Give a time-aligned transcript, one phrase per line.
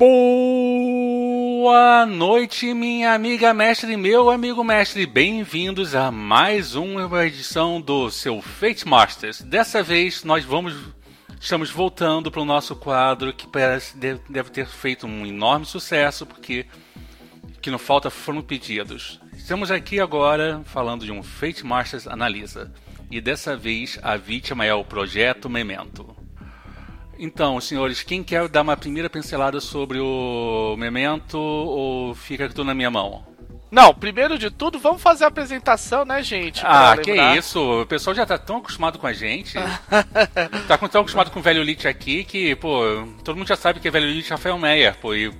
[0.00, 1.76] Boa
[2.06, 5.04] noite, minha amiga mestre meu amigo mestre.
[5.04, 9.42] Bem-vindos a mais uma edição do seu Fate Masters.
[9.42, 10.74] Dessa vez nós vamos
[11.38, 16.64] estamos voltando para o nosso quadro que parece deve ter feito um enorme sucesso porque
[17.60, 19.20] que não falta foram pedidos.
[19.34, 22.72] Estamos aqui agora falando de um Fate Masters Analisa
[23.10, 26.19] e dessa vez a vítima é o Projeto Memento.
[27.22, 32.74] Então, senhores, quem quer dar uma primeira pincelada sobre o Memento ou fica tudo na
[32.74, 33.22] minha mão?
[33.70, 36.62] Não, primeiro de tudo, vamos fazer a apresentação, né, gente?
[36.64, 37.82] Ah, que isso.
[37.82, 39.52] O pessoal já tá tão acostumado com a gente.
[40.66, 42.80] tá tão acostumado com o Velho Elite aqui que, pô,
[43.22, 45.14] todo mundo já sabe que é Velho Elite Rafael Meyer, pô.
[45.14, 45.30] E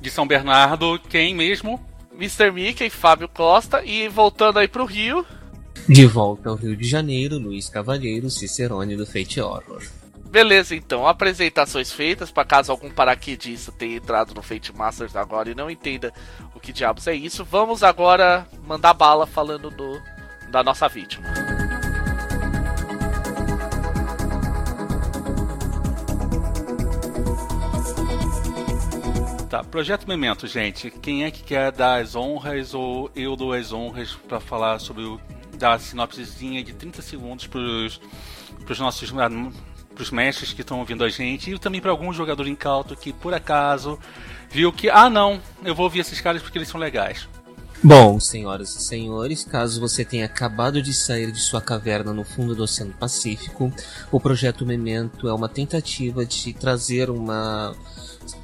[0.00, 1.78] de São Bernardo, quem mesmo?
[2.14, 2.50] Mr.
[2.50, 3.84] Mickey, Fábio Costa.
[3.84, 5.26] E voltando aí pro Rio.
[5.86, 9.82] De volta ao Rio de Janeiro, Luiz Cavalheiro, Cicerone do Fate Horror.
[10.30, 15.54] Beleza, então, apresentações feitas, para caso algum paraquedista tenha entrado no Fate Masters agora e
[15.54, 16.12] não entenda
[16.54, 20.00] o que diabos é isso, vamos agora mandar bala falando do,
[20.50, 21.26] da nossa vítima.
[29.48, 30.90] Tá, Projeto Memento, gente.
[30.90, 35.04] Quem é que quer dar as honras ou eu dou as honras para falar sobre
[35.04, 35.18] o.
[35.54, 37.98] dar a sinopsezinha de 30 segundos pros,
[38.66, 39.10] pros nossos
[39.98, 43.12] para os mestres que estão ouvindo a gente e também para algum jogador incauto que
[43.12, 43.98] por acaso
[44.48, 47.28] viu que, ah não, eu vou ouvir esses caras porque eles são legais.
[47.82, 52.54] Bom, senhoras e senhores, caso você tenha acabado de sair de sua caverna no fundo
[52.54, 53.72] do Oceano Pacífico,
[54.10, 57.74] o projeto Memento é uma tentativa de trazer uma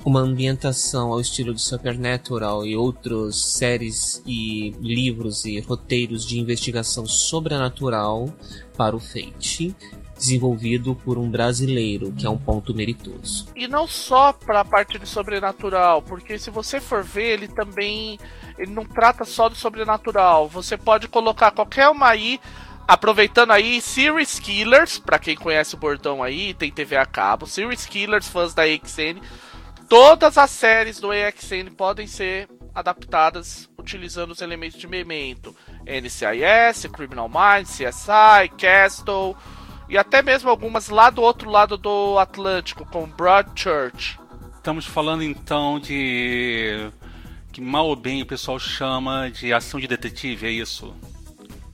[0.05, 7.07] uma ambientação ao estilo de Supernatural e outras séries e livros e roteiros de investigação
[7.07, 8.33] sobrenatural
[8.77, 9.75] para o Fate,
[10.17, 13.49] desenvolvido por um brasileiro, que é um ponto meritoso.
[13.55, 18.19] E não só para a parte de sobrenatural, porque se você for ver, ele também
[18.59, 20.49] ele não trata só do sobrenatural.
[20.49, 22.41] Você pode colocar qualquer uma aí
[22.87, 27.87] Aproveitando aí, Series Killers, para quem conhece o bordão aí, tem TV a cabo, Series
[27.87, 29.23] Killers, fãs da EXN,
[29.89, 35.57] todas as séries do EXN podem ser adaptadas utilizando os elementos de Memento.
[35.87, 39.35] NCIS, Criminal Minds, CSI, Castle,
[39.89, 44.19] e até mesmo algumas lá do outro lado do Atlântico, como Broadchurch.
[44.57, 46.91] Estamos falando então de
[47.53, 50.95] que mal ou bem o pessoal chama de ação de detetive, é isso?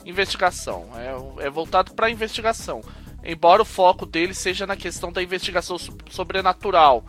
[0.05, 2.83] Investigação, é, é voltado para investigação.
[3.25, 5.77] Embora o foco dele seja na questão da investigação
[6.11, 7.05] sobrenatural,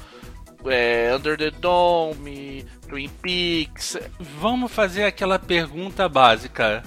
[0.66, 3.98] é, Under the Dome, Twin Peaks.
[4.20, 6.84] Vamos fazer aquela pergunta básica.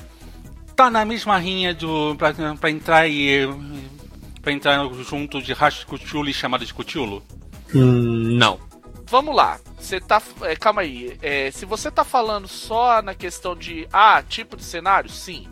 [0.77, 3.47] Tá na mesma rinha do pra, pra entrar e
[4.45, 7.23] para entrar junto de Rash Cthulhu chamado de Cthulhu?
[7.75, 8.61] Hum, não.
[9.07, 9.59] Vamos lá.
[9.79, 10.21] Você tá.
[10.43, 11.19] É, calma aí.
[11.23, 13.89] É, se você tá falando só na questão de.
[13.91, 15.49] Ah, tipo de cenário, sim.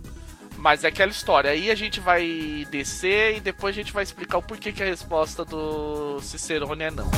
[0.58, 1.50] Mas é aquela história.
[1.50, 4.86] Aí a gente vai descer e depois a gente vai explicar o porquê que a
[4.86, 7.10] resposta do Cicerone é não.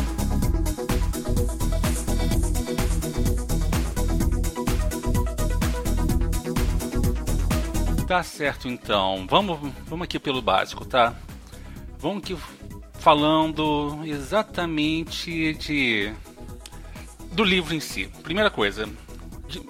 [8.07, 9.27] Tá certo então.
[9.29, 11.15] Vamos, vamos aqui pelo básico, tá?
[12.05, 12.37] Vamos que
[12.99, 16.13] falando exatamente de
[17.33, 18.11] do livro em si.
[18.23, 18.87] Primeira coisa,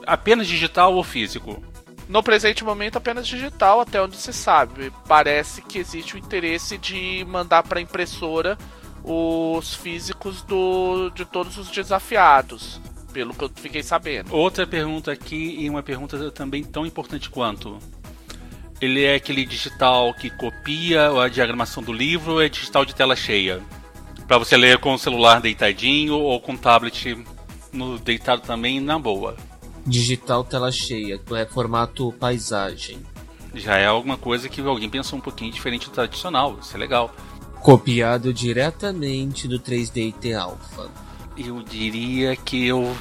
[0.05, 1.63] apenas digital ou físico?
[2.09, 4.93] No presente momento, apenas digital, até onde se sabe.
[5.07, 8.59] Parece que existe o interesse de mandar para impressora
[9.05, 12.81] os físicos do, de todos os desafiados,
[13.13, 14.35] pelo que eu fiquei sabendo.
[14.35, 17.79] Outra pergunta aqui, e uma pergunta também tão importante quanto:
[18.81, 23.15] ele é aquele digital que copia a diagramação do livro ou é digital de tela
[23.15, 23.63] cheia?
[24.27, 27.17] Para você ler com o celular deitadinho ou com o tablet
[27.73, 29.37] no deitado também na boa.
[29.87, 32.99] Digital tela cheia, é formato paisagem.
[33.55, 37.15] Já é alguma coisa que alguém pensou um pouquinho diferente do tradicional, isso é legal.
[37.61, 40.91] Copiado diretamente do 3D IT Alpha.
[41.37, 42.95] Eu diria que o,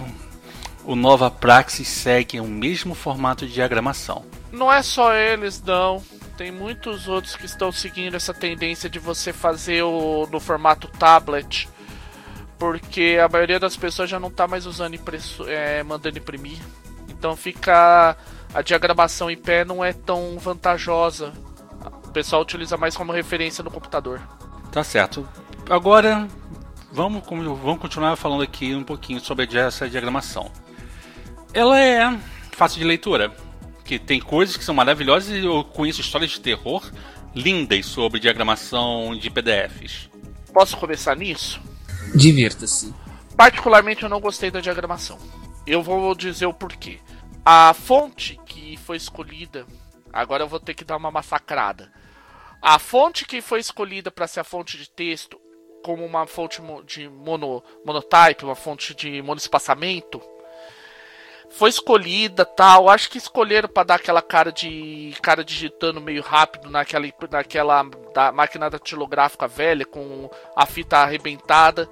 [0.86, 4.24] o Nova Praxis segue o mesmo formato de diagramação
[4.54, 6.02] não é só eles, não.
[6.38, 11.68] Tem muitos outros que estão seguindo essa tendência de você fazer o, no formato tablet.
[12.58, 16.60] Porque a maioria das pessoas já não está mais usando impresso, é, mandando imprimir.
[17.10, 18.16] Então fica.
[18.54, 21.34] A diagramação em pé não é tão vantajosa.
[22.06, 24.22] O pessoal utiliza mais como referência no computador.
[24.72, 25.28] Tá certo.
[25.68, 26.28] Agora
[26.92, 30.52] vamos, vamos continuar falando aqui um pouquinho sobre essa diagramação.
[31.52, 32.16] Ela é
[32.52, 33.34] fácil de leitura
[33.84, 36.92] que tem coisas que são maravilhosas e eu conheço histórias de terror
[37.36, 40.10] lindas sobre diagramação de PDFs.
[40.54, 41.60] Posso começar nisso?
[42.16, 42.94] Divirta-se.
[43.36, 45.18] particularmente eu não gostei da diagramação.
[45.66, 47.00] Eu vou dizer o porquê.
[47.46, 49.66] A fonte que foi escolhida,
[50.12, 51.92] agora eu vou ter que dar uma massacrada.
[52.62, 55.40] A fonte que foi escolhida para ser a fonte de texto
[55.84, 60.22] como uma fonte de mono, monotype, uma fonte de monoespaçamento,
[61.54, 62.90] foi escolhida tal.
[62.90, 67.84] Acho que escolheram para dar aquela cara de cara digitando meio rápido naquela, naquela
[68.14, 71.88] da máquina datilográfica velha com a fita arrebentada.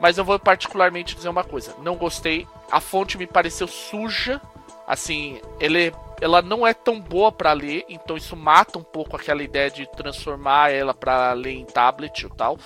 [0.00, 2.46] Mas eu vou particularmente dizer uma coisa: não gostei.
[2.70, 4.40] A fonte me pareceu suja.
[4.86, 9.42] Assim, ele, ela não é tão boa para ler, então isso mata um pouco aquela
[9.42, 12.58] ideia de transformar ela para ler em tablet ou tal.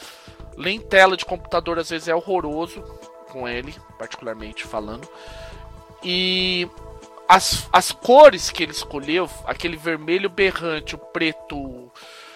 [0.56, 2.83] Ler em tela de computador às vezes é horroroso
[3.31, 5.06] com ele, particularmente falando.
[6.08, 6.70] E
[7.29, 11.91] as, as cores que ele escolheu, aquele vermelho berrante, o preto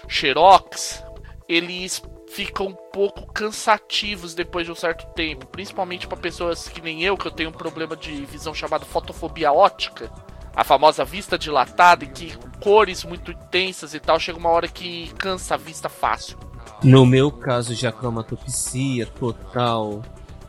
[0.08, 1.04] xerox,
[1.48, 2.02] eles
[2.32, 7.16] ficam um pouco cansativos depois de um certo tempo, principalmente para pessoas que nem eu,
[7.16, 10.10] que eu tenho um problema de visão chamado fotofobia ótica,
[10.54, 15.54] a famosa vista dilatada, que cores muito intensas e tal, chega uma hora que cansa
[15.54, 16.36] a vista fácil.
[16.82, 20.02] No meu caso de acromatopsia total,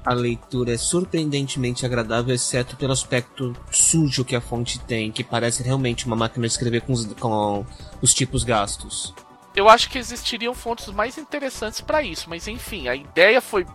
[0.06, 5.64] a leitura é surpreendentemente agradável, exceto pelo aspecto sujo que a fonte tem, que parece
[5.64, 7.66] realmente uma máquina de escrever com os, com
[8.02, 9.14] os tipos gastos.
[9.56, 13.66] Eu acho que existiriam fontes mais interessantes para isso, mas enfim, a ideia foi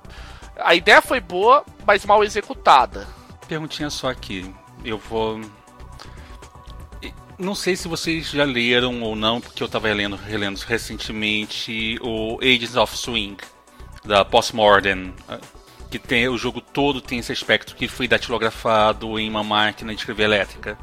[0.58, 3.06] a ideia foi boa, mas mal executada.
[3.46, 4.52] Perguntinha só aqui,
[4.84, 5.40] eu vou
[7.38, 12.38] não sei se vocês já leram ou não, porque eu estava relendo, relendo recentemente o
[12.40, 13.36] Ages of Swing
[14.02, 15.12] da Postmodern
[15.90, 20.00] que tem o jogo todo tem esse aspecto que foi datilografado em uma máquina de
[20.00, 20.78] escrever elétrica.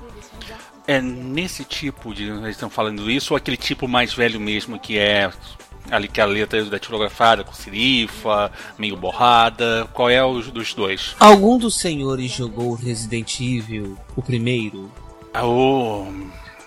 [0.85, 2.23] É nesse tipo de.
[2.23, 5.31] Eles estão falando isso, ou aquele tipo mais velho mesmo, que é
[5.89, 9.87] ali que a letra é datilografada, com serifa, meio borrada.
[9.93, 11.15] Qual é o dos dois?
[11.19, 14.91] Algum dos senhores jogou Resident Evil, o primeiro?
[15.41, 16.05] Oh.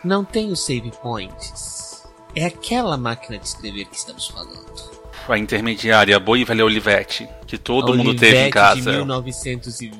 [0.03, 2.07] Não tem os save points.
[2.35, 4.96] É aquela máquina de escrever que estamos falando
[5.33, 8.91] a intermediária, a boa e velha Olivetti, que todo Olivete mundo teve em casa.
[8.91, 9.93] de 1900 e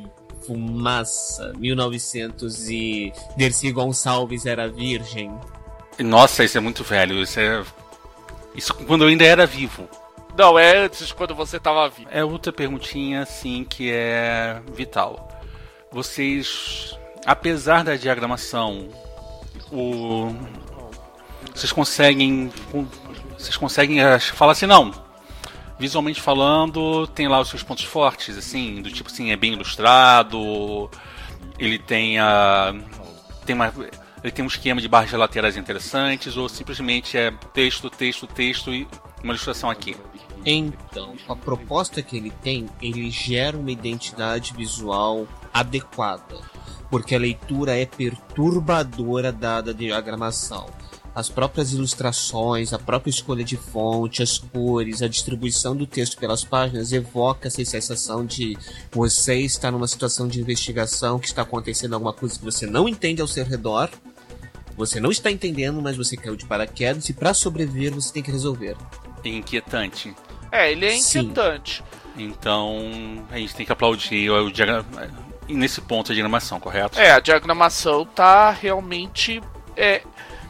[0.47, 5.33] fumaça, 1900 e Dercy Gonçalves era virgem.
[5.99, 7.63] Nossa, isso é muito velho, isso é...
[8.55, 9.89] Isso quando eu ainda era vivo.
[10.37, 12.09] Não, é antes de quando você tava vivo.
[12.11, 15.29] É outra perguntinha, assim, que é vital.
[15.91, 18.89] Vocês, apesar da diagramação,
[19.73, 20.35] o...
[21.55, 22.53] Vocês conseguem
[23.39, 23.99] vocês conseguem
[24.35, 24.93] falar assim, não,
[25.79, 30.91] visualmente falando, tem lá os seus pontos fortes, assim, do tipo assim, é bem ilustrado,
[31.59, 32.75] ele tem a.
[33.45, 33.73] tem uma.
[34.23, 38.89] Ele tem um esquema de barras laterais interessantes, ou simplesmente é texto, texto, texto e
[39.23, 39.97] uma ilustração aqui.
[40.45, 46.39] Então, a proposta que ele tem, ele gera uma identidade visual adequada,
[46.91, 50.67] porque a leitura é perturbadora dada a diagramação
[51.17, 56.45] as próprias ilustrações, a própria escolha de fonte, as cores, a distribuição do texto pelas
[56.45, 58.55] páginas evoca essa sensação de
[58.93, 63.23] você está numa situação de investigação que está acontecendo alguma coisa que você não entende
[63.23, 63.89] ao seu redor.
[64.77, 68.31] Você não está entendendo, mas você caiu de paraquedas e para sobreviver você tem que
[68.31, 68.77] resolver.
[69.25, 70.15] É inquietante.
[70.53, 71.83] É, ele é inquietante.
[72.15, 72.25] Sim.
[72.25, 74.85] Então, a gente tem que aplaudir o diagrama
[75.49, 76.99] nesse ponto a diagramação, correto?
[76.99, 79.41] É, a diagramação tá realmente
[79.75, 80.03] é,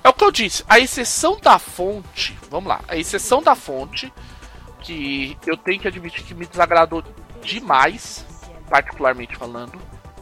[0.06, 4.12] é o que eu disse, a exceção da fonte, vamos lá, a exceção da fonte,
[4.80, 7.02] que eu tenho que admitir que me desagradou
[7.42, 8.24] demais,
[8.70, 9.76] particularmente falando.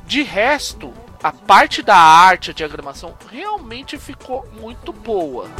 [0.06, 0.90] De resto,
[1.22, 5.50] a parte da arte, a diagramação, realmente ficou muito boa.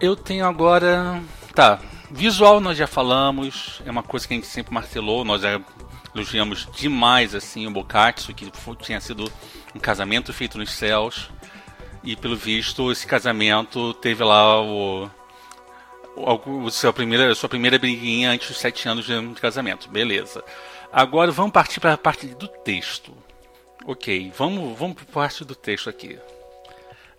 [0.00, 1.20] Eu tenho agora.
[1.52, 1.80] Tá.
[2.08, 5.60] Visual nós já falamos, é uma coisa que a gente sempre martelou, nós já
[6.16, 9.30] elogiamos demais assim o Bokatsu, que tinha sido
[9.74, 11.30] um casamento feito nos céus.
[12.02, 15.10] E pelo visto, esse casamento teve lá o,
[16.16, 19.88] o, seu primeira, sua primeira briguinha antes dos sete anos de, de casamento.
[19.88, 20.42] Beleza.
[20.92, 23.12] Agora vamos partir para a parte do texto.
[23.84, 26.18] Ok, vamos, vamos para a parte do texto aqui.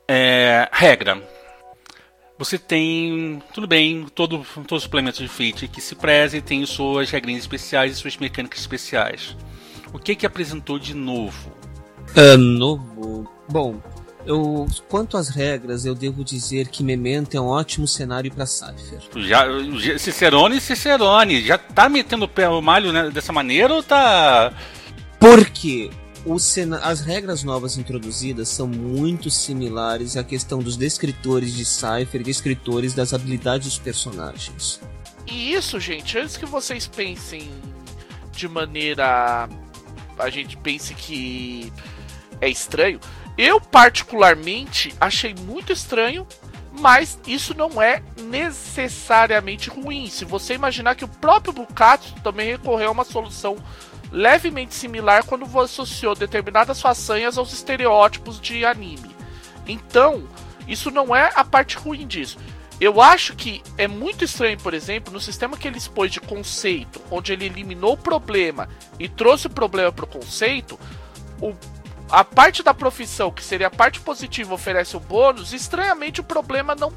[0.07, 1.21] É, regra
[2.37, 7.09] você tem, tudo bem, todo, todos os suplementos de Fate que se preze tem suas
[7.09, 9.35] regrinhas especiais e suas mecânicas especiais.
[9.91, 11.51] O que que apresentou de novo?
[12.15, 13.29] Uh, novo?
[13.49, 13.81] Bom,
[14.25, 18.99] eu, quanto às regras, eu devo dizer que Memento é um ótimo cenário para Cypher.
[19.23, 19.45] Já,
[19.97, 24.53] Cicerone, Cicerone, já tá metendo o pé no malho né, dessa maneira ou tá...
[25.19, 25.89] Porque
[26.81, 32.93] as regras novas introduzidas são muito similares à questão dos descritores de Cypher e descritores
[32.93, 34.79] das habilidades dos personagens.
[35.25, 37.49] E isso, gente, antes que vocês pensem
[38.37, 39.49] de maneira.
[40.17, 41.71] A gente pense que
[42.39, 42.99] é estranho.
[43.37, 46.25] Eu, particularmente, achei muito estranho,
[46.79, 50.09] mas isso não é necessariamente ruim.
[50.09, 53.57] Se você imaginar que o próprio Bukatsu também recorreu a uma solução
[54.11, 59.15] levemente similar quando você associou determinadas façanhas aos estereótipos de anime.
[59.67, 60.27] Então,
[60.67, 62.37] isso não é a parte ruim disso.
[62.79, 67.01] Eu acho que é muito estranho, por exemplo, no sistema que ele expôs de conceito,
[67.09, 70.79] onde ele eliminou o problema e trouxe o problema para o conceito,
[72.09, 76.75] a parte da profissão, que seria a parte positiva, oferece o bônus, estranhamente o problema
[76.75, 76.93] não,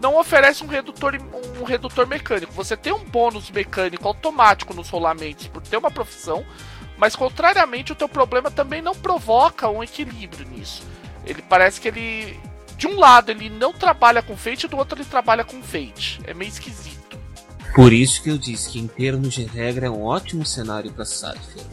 [0.00, 1.18] não oferece um redutor,
[1.60, 2.52] um redutor mecânico.
[2.52, 6.44] Você tem um bônus mecânico automático nos rolamentos por ter uma profissão,
[6.96, 10.82] mas contrariamente o teu problema também não provoca um equilíbrio nisso.
[11.24, 12.40] Ele parece que ele
[12.76, 16.20] de um lado ele não trabalha com Fate, do outro ele trabalha com Fate.
[16.24, 17.18] É meio esquisito.
[17.74, 21.04] Por isso que eu disse que em termos de regra é um ótimo cenário para
[21.04, 21.64] Cypher.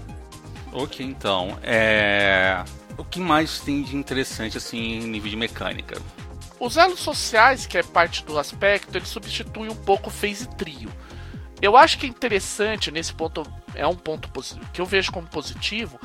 [0.73, 2.63] Ok, então, é...
[2.97, 6.01] o que mais tem de interessante assim em nível de mecânica?
[6.59, 10.89] Os elos sociais, que é parte do aspecto, ele substitui um pouco o phase trio.
[11.61, 13.43] Eu acho que é interessante nesse ponto,
[13.73, 14.29] é um ponto
[14.71, 15.99] que eu vejo como positivo,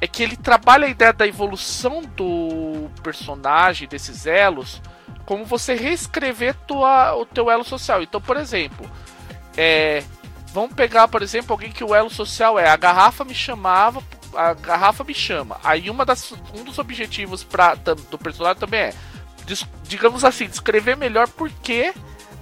[0.00, 4.80] é que ele trabalha a ideia da evolução do personagem, desses elos,
[5.24, 8.02] como você reescrever tua, o teu elo social.
[8.02, 8.88] Então, por exemplo,
[9.56, 10.04] é,
[10.52, 14.02] vamos pegar, por exemplo, alguém que o elo social é a garrafa me chamava,
[14.34, 15.58] a garrafa me chama.
[15.64, 18.94] Aí uma das, um dos objetivos pra, do personagem também é,
[19.84, 21.92] digamos assim, descrever melhor por que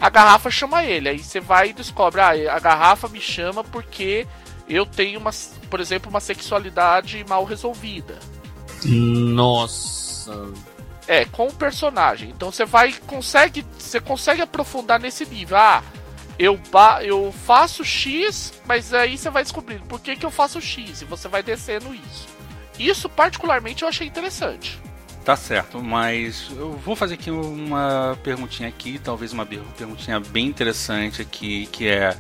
[0.00, 1.08] a garrafa chama ele.
[1.08, 4.26] Aí você vai e descobre, ah, a garrafa me chama porque
[4.68, 5.30] eu tenho uma,
[5.70, 8.18] por exemplo, uma sexualidade mal resolvida.
[8.84, 10.52] Nossa.
[11.06, 12.30] É, com o personagem.
[12.30, 15.56] Então você vai consegue, você consegue aprofundar nesse nível.
[15.56, 15.82] Ah,
[16.38, 20.60] eu ba eu faço X, mas aí você vai descobrir por que, que eu faço
[20.60, 22.26] X e você vai descendo isso.
[22.78, 24.78] Isso particularmente eu achei interessante.
[25.26, 31.20] Tá certo, mas eu vou fazer aqui uma perguntinha aqui, talvez uma perguntinha bem interessante
[31.20, 32.16] aqui, que é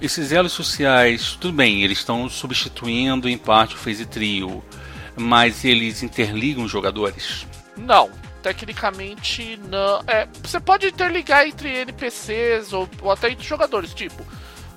[0.00, 4.64] esses elos sociais, tudo bem, eles estão substituindo em parte o phase trio,
[5.14, 7.46] mas eles interligam os jogadores?
[7.76, 8.10] Não,
[8.42, 10.02] tecnicamente não.
[10.06, 14.24] É, você pode interligar entre NPCs ou, ou até entre jogadores, tipo,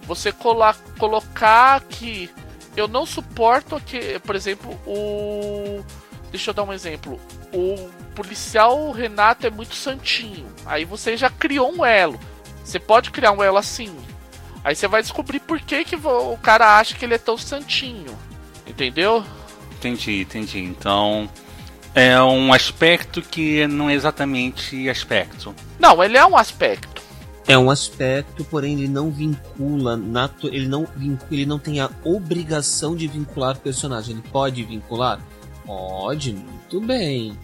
[0.02, 2.30] você cola, colocar que
[2.76, 5.82] eu não suporto que, por exemplo, o
[6.32, 7.20] deixa eu dar um exemplo.
[7.54, 10.48] O policial Renato é muito santinho.
[10.66, 12.20] Aí você já criou um elo.
[12.64, 13.96] Você pode criar um elo assim.
[14.64, 18.18] Aí você vai descobrir por que, que o cara acha que ele é tão santinho.
[18.66, 19.24] Entendeu?
[19.78, 20.60] Entendi, entendi.
[20.60, 21.30] Então
[21.96, 25.56] é um aspecto que não é exatamente aspecto.
[25.80, 27.02] Não, ele é um aspecto.
[27.48, 29.98] É um aspecto, porém ele não vincula,
[30.44, 34.16] ele não vincula, ele não tem a obrigação de vincular personagem.
[34.16, 35.20] Ele pode vincular?
[35.68, 37.38] Pode, muito bem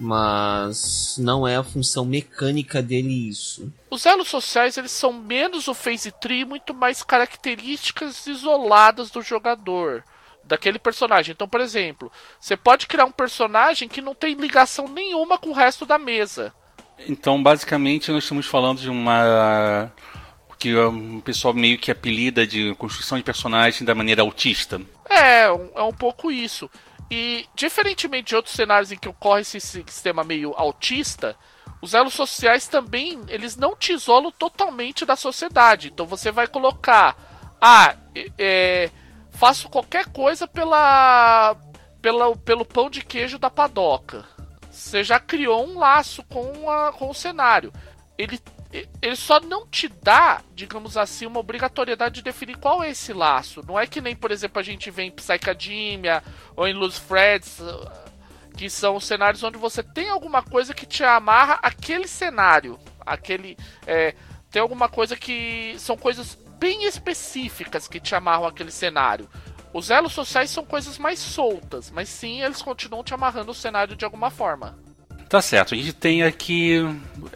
[0.00, 3.70] mas não é a função mecânica dele isso.
[3.90, 10.02] Os elos sociais eles são menos o phase tree, muito mais características isoladas do jogador,
[10.42, 11.32] daquele personagem.
[11.32, 12.10] Então, por exemplo,
[12.40, 16.50] você pode criar um personagem que não tem ligação nenhuma com o resto da mesa.
[17.06, 19.92] Então, basicamente, nós estamos falando de uma
[20.58, 24.78] que o pessoal meio que apelida de construção de personagem da maneira autista.
[25.08, 26.70] É, é um pouco isso.
[27.10, 31.36] E, diferentemente de outros cenários em que ocorre esse sistema meio autista,
[31.82, 35.88] os elos sociais também, eles não te isolam totalmente da sociedade.
[35.88, 37.16] Então você vai colocar,
[37.60, 37.96] ah,
[38.38, 38.90] é,
[39.30, 41.56] faço qualquer coisa pela,
[42.00, 44.24] pela, pelo pão de queijo da padoca.
[44.70, 47.72] Você já criou um laço com, a, com o cenário.
[48.16, 48.38] Ele
[48.72, 53.64] ele só não te dá, digamos assim, uma obrigatoriedade de definir qual é esse laço.
[53.66, 56.22] Não é que nem, por exemplo, a gente vê em Psychademia
[56.54, 57.58] ou em Loose Threads,
[58.56, 62.78] que são cenários onde você tem alguma coisa que te amarra aquele cenário.
[63.04, 63.56] Aquele.
[63.86, 64.14] É,
[64.50, 65.74] tem alguma coisa que.
[65.78, 69.28] São coisas bem específicas que te amarram aquele cenário.
[69.72, 73.96] Os elos sociais são coisas mais soltas, mas sim, eles continuam te amarrando o cenário
[73.96, 74.78] de alguma forma.
[75.30, 76.80] Tá certo, a gente tem aqui.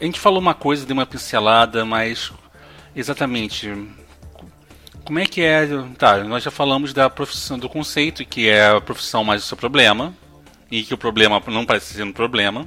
[0.00, 2.32] A gente falou uma coisa, deu uma pincelada, mas
[2.94, 3.72] exatamente.
[5.04, 5.64] Como é que é.
[5.96, 9.56] Tá, nós já falamos da profissão, do conceito, que é a profissão mais o seu
[9.56, 10.12] problema,
[10.68, 12.66] e que o problema não parece ser um problema.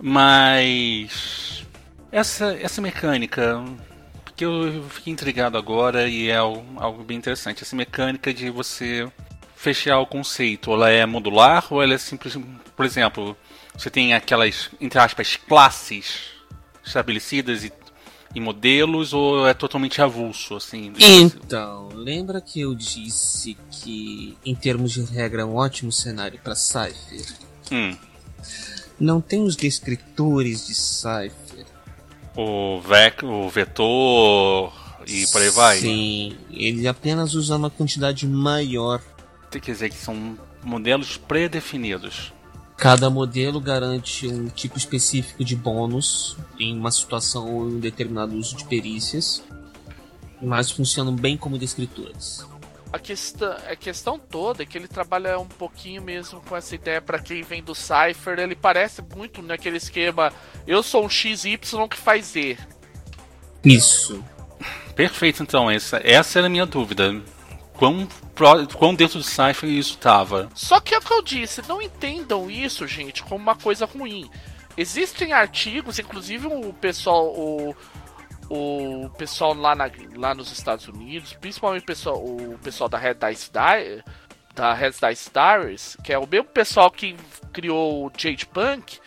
[0.00, 1.64] Mas.
[2.10, 3.64] Essa, essa mecânica,
[4.34, 7.62] que eu fiquei intrigado agora e é algo, algo bem interessante.
[7.62, 9.08] Essa mecânica de você
[9.54, 10.72] fechar o conceito?
[10.72, 13.36] Ela é modular ou ela é simplesmente, por exemplo,
[13.76, 16.30] você tem aquelas, entre aspas, classes
[16.84, 17.72] estabelecidas e,
[18.34, 20.92] e modelos ou é totalmente avulso, assim?
[20.98, 26.54] Então, lembra que eu disse que, em termos de regra, é um ótimo cenário para
[26.54, 27.26] Cypher?
[27.70, 27.96] Hum.
[28.98, 31.66] Não tem os descritores de Cypher.
[32.36, 34.72] O, vec, o vetor
[35.06, 35.78] e por aí vai?
[35.78, 39.02] Sim, ele apenas usa uma quantidade maior.
[39.50, 42.32] Quer dizer que são modelos pré-definidos.
[42.82, 48.36] Cada modelo garante um tipo específico de bônus em uma situação ou em um determinado
[48.36, 49.40] uso de perícias,
[50.42, 52.44] mas funcionam bem como descritores.
[52.92, 57.00] A questão, a questão toda é que ele trabalha um pouquinho mesmo com essa ideia
[57.00, 58.40] para quem vem do Cypher.
[58.40, 60.32] Ele parece muito naquele esquema:
[60.66, 61.58] eu sou um XY
[61.88, 62.58] que faz Z.
[63.64, 64.24] Isso.
[64.96, 65.70] Perfeito, então.
[65.70, 67.14] Essa, essa era a minha dúvida.
[67.74, 68.06] Quão,
[68.76, 70.48] quão dentro do Cypher isso estava?
[70.54, 74.30] Só que é o que eu disse, não entendam isso, gente, como uma coisa ruim.
[74.76, 77.76] Existem artigos, inclusive o pessoal, o,
[78.48, 83.14] o pessoal lá, na, lá nos Estados Unidos, principalmente o pessoal, o pessoal da Red
[83.14, 84.02] Dice Diary,
[84.54, 87.16] da Red Dice Diaries, que é o mesmo pessoal que
[87.52, 88.98] criou o Jade Punk,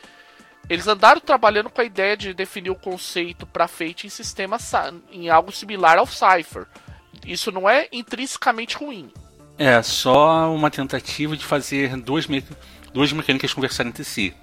[0.70, 4.58] eles andaram trabalhando com a ideia de definir o conceito para Fate em sistema
[5.12, 6.66] em algo similar ao Cypher.
[7.26, 9.12] Isso não é intrinsecamente ruim.
[9.58, 12.44] É só uma tentativa de fazer duas, me
[12.94, 14.34] duas mecânicas conversarem entre si.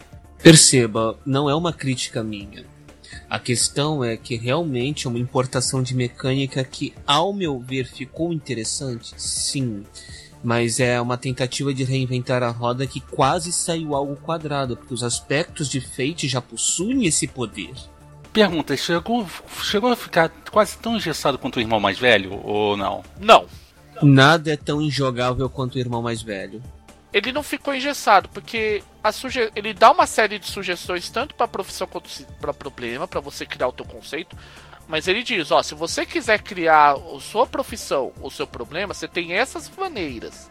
[0.43, 2.65] Perceba, não é uma crítica minha.
[3.29, 8.33] A questão é que realmente é uma importação de mecânica que, ao meu ver, ficou
[8.33, 9.85] interessante, sim
[10.43, 15.05] mas é uma tentativa de reinventar a roda que quase saiu algo quadrado, porque os
[15.05, 17.73] aspectos de Fate já possuem esse poder.
[18.33, 19.29] Pergunta, chegou,
[19.63, 23.05] chegou a ficar quase tão engessado quanto o irmão mais velho, ou não?
[23.21, 23.47] Não.
[24.03, 26.63] Nada é tão injogável quanto o irmão mais velho.
[27.13, 29.51] Ele não ficou engessado, porque a suge...
[29.55, 32.09] ele dá uma série de sugestões tanto para profissão quanto
[32.41, 34.35] para problema, para você criar o teu conceito.
[34.89, 39.07] Mas ele diz, ó, se você quiser criar a sua profissão, o seu problema, você
[39.07, 40.51] tem essas maneiras.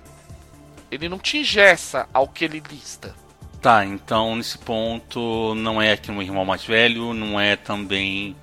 [0.91, 3.15] Ele não te ingessa ao que ele lista.
[3.61, 8.35] Tá, então nesse ponto não é aqui um irmão mais velho, não é também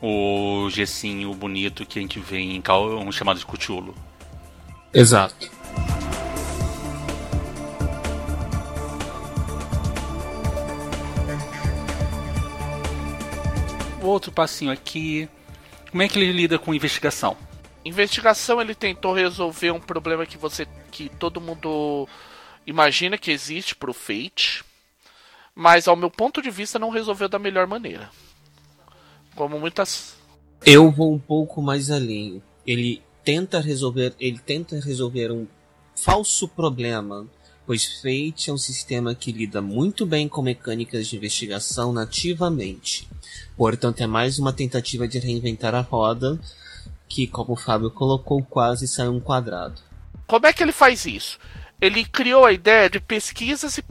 [0.00, 2.62] o gessinho bonito que a gente vê em
[3.04, 3.94] um chamado de Cthulhu.
[4.94, 5.50] Exato.
[14.08, 15.28] outro passinho aqui.
[15.90, 17.36] Como é que ele lida com investigação?
[17.84, 22.08] Investigação ele tentou resolver um problema que você que todo mundo
[22.66, 24.64] imagina que existe pro Fate,
[25.54, 28.10] mas ao meu ponto de vista não resolveu da melhor maneira.
[29.34, 30.14] Como muitas
[30.64, 32.42] Eu vou um pouco mais além.
[32.66, 35.46] Ele tenta resolver, ele tenta resolver um
[35.94, 37.26] falso problema
[37.66, 43.08] pois Fate é um sistema que lida muito bem com mecânicas de investigação nativamente.
[43.56, 46.38] Portanto, é mais uma tentativa de reinventar a roda,
[47.08, 49.82] que, como o Fábio colocou, quase saiu um quadrado.
[50.26, 51.38] Como é que ele faz isso?
[51.80, 53.82] Ele criou a ideia de pesquisas e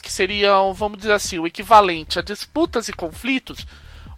[0.00, 3.66] que seriam, vamos dizer assim, o equivalente a disputas e conflitos,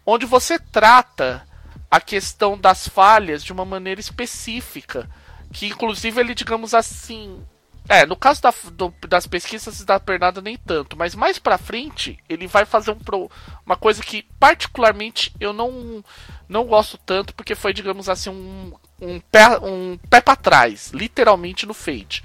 [0.05, 1.47] onde você trata
[1.90, 5.09] a questão das falhas de uma maneira específica,
[5.53, 7.40] que inclusive ele, digamos assim,
[7.88, 12.19] é, no caso da, do, das pesquisas da pernada nem tanto, mas mais pra frente
[12.29, 13.31] ele vai fazer um pro,
[13.64, 16.05] uma coisa que particularmente eu não,
[16.49, 21.64] não gosto tanto, porque foi, digamos assim, um, um pé, um pé pra trás, literalmente
[21.64, 22.25] no Fate.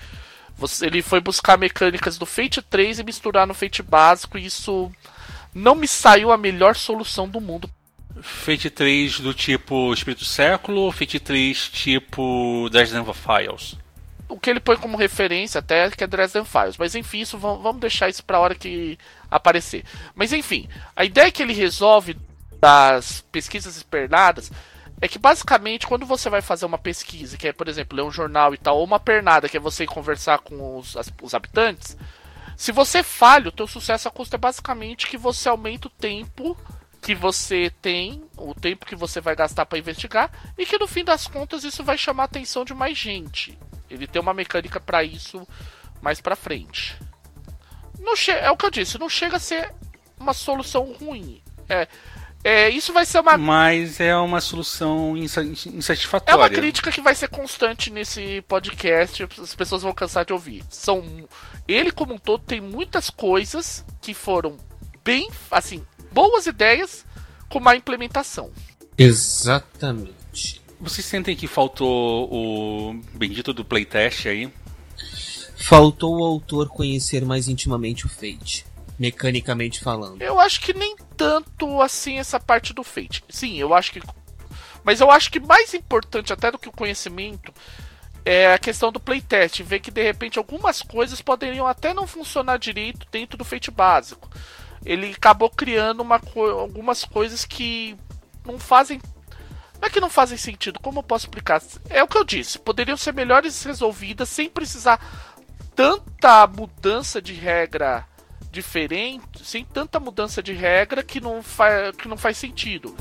[0.61, 4.91] Você, ele foi buscar mecânicas do Fate 3 e misturar no Fate básico, e isso
[5.53, 7.69] não me saiu a melhor solução do mundo.
[8.21, 13.75] Fate 3 do tipo Espírito Século ou Fate 3 tipo Dresden Files?
[14.31, 16.77] o que ele põe como referência até que é Dresden Files.
[16.77, 18.97] Mas enfim, isso vamos deixar isso para a hora que
[19.29, 19.83] aparecer.
[20.15, 22.15] Mas enfim, a ideia que ele resolve
[22.57, 24.49] das pesquisas espernadas
[25.01, 28.11] é que basicamente quando você vai fazer uma pesquisa, que é por exemplo ler um
[28.11, 31.97] jornal e tal, ou uma pernada, que é você conversar com os, as, os habitantes,
[32.55, 36.55] se você falha, o teu sucesso a custa é basicamente que você aumenta o tempo
[37.01, 41.03] que você tem, o tempo que você vai gastar para investigar, e que no fim
[41.03, 43.57] das contas isso vai chamar a atenção de mais gente.
[43.89, 45.47] Ele tem uma mecânica para isso
[45.99, 46.95] mais para frente.
[47.99, 49.73] Não é o que eu disse, não chega a ser
[50.19, 51.41] uma solução ruim.
[51.67, 51.87] É,
[52.43, 53.37] é, isso vai ser uma.
[53.37, 56.31] Mas é uma solução insatisfatória.
[56.31, 59.27] É uma crítica que vai ser constante nesse podcast.
[59.39, 60.63] As pessoas vão cansar de ouvir.
[60.69, 61.03] São.
[61.67, 64.57] Ele, como um todo, tem muitas coisas que foram
[65.03, 65.29] bem.
[65.51, 67.05] Assim, boas ideias
[67.47, 68.51] com má implementação.
[68.97, 70.61] Exatamente.
[70.79, 74.51] Vocês sentem que faltou o bendito do playtest aí?
[75.57, 78.65] Faltou o autor conhecer mais intimamente o Fate,
[79.01, 80.21] mecanicamente falando.
[80.21, 83.23] Eu acho que nem tanto assim essa parte do Fate.
[83.27, 84.01] Sim, eu acho que.
[84.83, 87.51] Mas eu acho que mais importante até do que o conhecimento
[88.23, 89.63] é a questão do playtest.
[89.63, 94.29] Ver que de repente algumas coisas poderiam até não funcionar direito dentro do Fate básico.
[94.85, 96.21] Ele acabou criando uma,
[96.59, 97.97] algumas coisas que
[98.45, 99.01] não fazem
[99.79, 101.59] não é que não fazem sentido, como eu posso explicar?
[101.89, 105.03] É o que eu disse, poderiam ser melhores resolvidas sem precisar
[105.75, 108.05] tanta mudança de regra
[108.51, 112.95] diferente, sem tanta mudança de regra que não, fa que não faz sentido.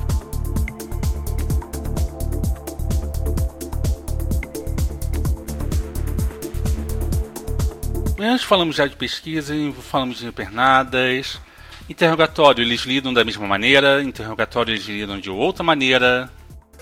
[8.18, 11.40] Antes falamos já de pesquisa, falamos de pernadas.
[11.88, 14.02] Interrogatório, eles lidam da mesma maneira.
[14.02, 16.30] Interrogatório, eles lidam de outra maneira.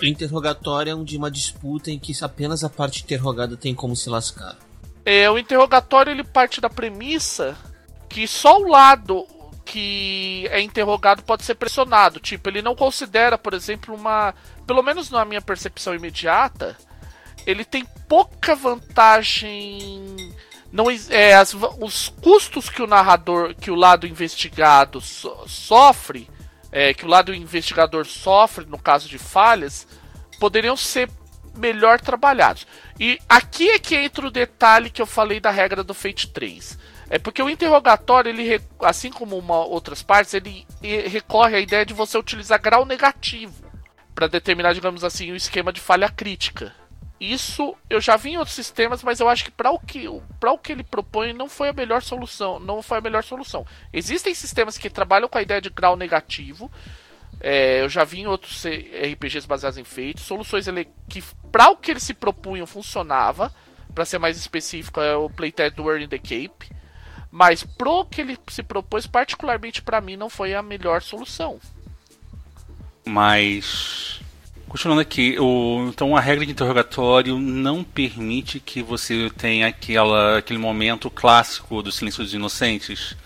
[0.00, 3.96] O interrogatório é um de uma disputa em que apenas a parte interrogada tem como
[3.96, 4.56] se lascar.
[5.04, 7.56] É, o interrogatório ele parte da premissa
[8.08, 9.26] que só o lado
[9.64, 12.18] que é interrogado pode ser pressionado.
[12.18, 14.34] Tipo, ele não considera, por exemplo, uma.
[14.66, 16.76] Pelo menos na minha percepção imediata,
[17.46, 20.32] ele tem pouca vantagem.
[20.72, 26.28] Não, é, as, os custos que o narrador, que o lado investigado so, sofre
[26.70, 29.86] é, que o lado investigador sofre no caso de falhas
[30.38, 31.10] poderiam ser
[31.56, 32.66] melhor trabalhados.
[32.98, 36.78] E aqui é que entra o detalhe que eu falei da regra do Fate 3.
[37.10, 41.94] É porque o interrogatório, ele, assim como uma, outras partes, ele recorre à ideia de
[41.94, 43.64] você utilizar grau negativo
[44.14, 46.74] para determinar, digamos assim, o um esquema de falha crítica.
[47.20, 50.06] Isso eu já vi em outros sistemas, mas eu acho que para o que
[50.38, 53.66] para o que ele propõe não foi a melhor solução, não foi a melhor solução.
[53.92, 56.70] Existem sistemas que trabalham com a ideia de grau negativo.
[57.40, 60.66] É, eu já vi em outros RPGs baseados em feitos, soluções
[61.08, 63.52] que para o que ele se propunham funcionava.
[63.94, 66.70] Para ser mais específico, é o playtest do in the Cape.
[67.30, 71.60] Mas pro que ele se propôs, particularmente para mim, não foi a melhor solução.
[73.04, 74.20] Mas
[74.68, 80.58] Continuando aqui, o, então a regra de interrogatório não permite que você tenha aquela, aquele
[80.58, 83.16] momento clássico do silêncio dos inocentes,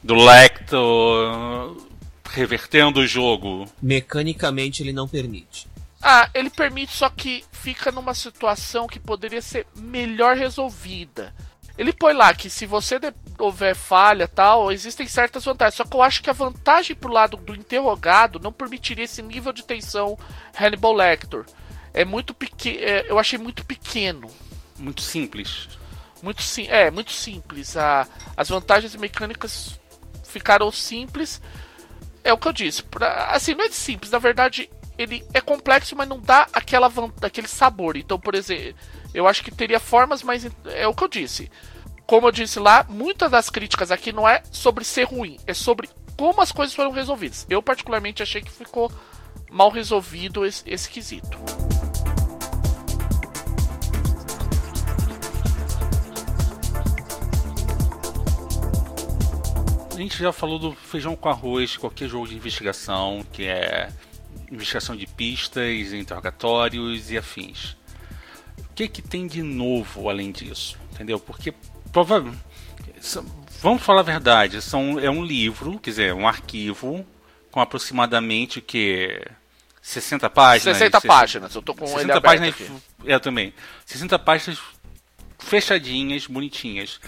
[0.00, 1.76] do Lecto
[2.30, 3.66] revertendo o jogo.
[3.82, 5.66] Mecanicamente ele não permite.
[6.00, 11.34] Ah, ele permite, só que fica numa situação que poderia ser melhor resolvida.
[11.80, 13.00] Ele põe lá que se você
[13.38, 15.76] houver falha tal, existem certas vantagens.
[15.76, 19.50] Só que eu acho que a vantagem pro lado do interrogado não permitiria esse nível
[19.50, 20.18] de tensão
[20.54, 21.46] Hannibal Lecter.
[21.94, 22.80] É muito pequeno.
[22.82, 24.30] É, eu achei muito pequeno.
[24.78, 25.70] Muito simples.
[26.22, 27.74] Muito sim, é muito simples.
[27.78, 29.80] A, as vantagens mecânicas
[30.22, 31.40] ficaram simples.
[32.22, 32.82] É o que eu disse.
[32.82, 34.10] Pra, assim, não é simples.
[34.10, 37.96] Na verdade, ele é complexo, mas não dá aquela aquele sabor.
[37.96, 38.74] Então, por exemplo,
[39.14, 40.46] eu acho que teria formas mais.
[40.66, 41.50] É o que eu disse
[42.10, 45.88] como eu disse lá, muitas das críticas aqui não é sobre ser ruim, é sobre
[46.16, 47.46] como as coisas foram resolvidas.
[47.48, 48.90] Eu, particularmente, achei que ficou
[49.48, 51.38] mal resolvido esse, esse quesito.
[59.92, 63.88] A gente já falou do feijão com arroz, qualquer jogo de investigação, que é
[64.50, 67.76] investigação de pistas, interrogatórios e afins.
[68.58, 70.76] O que, que tem de novo além disso?
[70.92, 71.20] Entendeu?
[71.20, 71.54] Porque
[71.92, 72.40] provavelmente.
[73.62, 77.04] Vamos falar a verdade, são, é um livro, quer dizer, um arquivo
[77.50, 79.22] com aproximadamente que
[79.82, 80.76] 60 páginas.
[80.76, 82.70] 60, 60 páginas, eu tô com 60 ele páginas, aqui.
[83.04, 83.52] Eu também.
[83.84, 84.58] 60 páginas
[85.38, 87.00] fechadinhas, bonitinhas.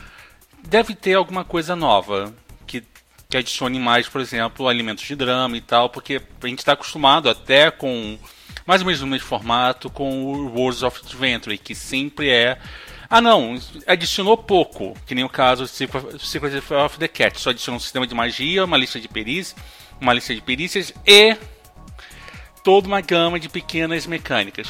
[0.67, 2.35] Deve ter alguma coisa nova
[2.67, 2.83] que,
[3.29, 7.29] que adicione mais, por exemplo, alimentos de drama e tal, porque a gente está acostumado
[7.29, 8.19] até com
[8.67, 12.59] mais ou menos o mesmo formato com o Worlds of Adventure, que sempre é
[13.15, 17.39] ah, não, adicionou pouco, que nem o caso do Secret of the Cat.
[17.39, 19.55] Só adicionou um sistema de magia, uma lista de perícias,
[20.01, 21.37] uma lista de perícias e
[22.65, 24.67] toda uma gama de pequenas mecânicas.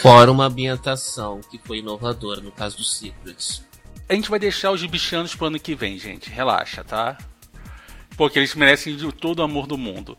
[0.00, 3.64] Fora uma ambientação que foi inovadora no caso dos Secrets.
[4.08, 6.30] A gente vai deixar os bichanos pro ano que vem, gente.
[6.30, 7.18] Relaxa, tá?
[8.16, 10.16] Porque eles merecem todo o amor do mundo.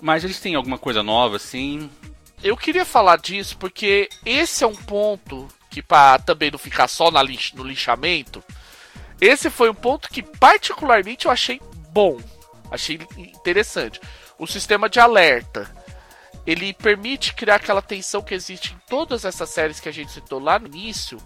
[0.00, 1.90] Mas eles têm alguma coisa nova, assim?
[2.42, 7.10] Eu queria falar disso porque esse é um ponto que para também não ficar só
[7.10, 8.44] na no lixamento,
[9.18, 11.58] esse foi um ponto que particularmente eu achei
[11.88, 12.20] bom,
[12.70, 13.98] achei interessante.
[14.38, 15.74] O sistema de alerta,
[16.46, 20.38] ele permite criar aquela tensão que existe em todas essas séries que a gente citou
[20.38, 21.18] lá no início,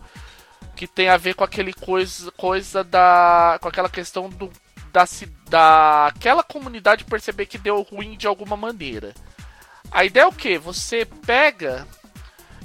[0.77, 4.49] que tem a ver com aquele coisa, coisa da, com aquela questão do
[4.93, 5.05] da,
[5.51, 9.13] da aquela comunidade perceber que deu ruim de alguma maneira.
[9.91, 10.57] A ideia é o que?
[10.57, 11.87] Você pega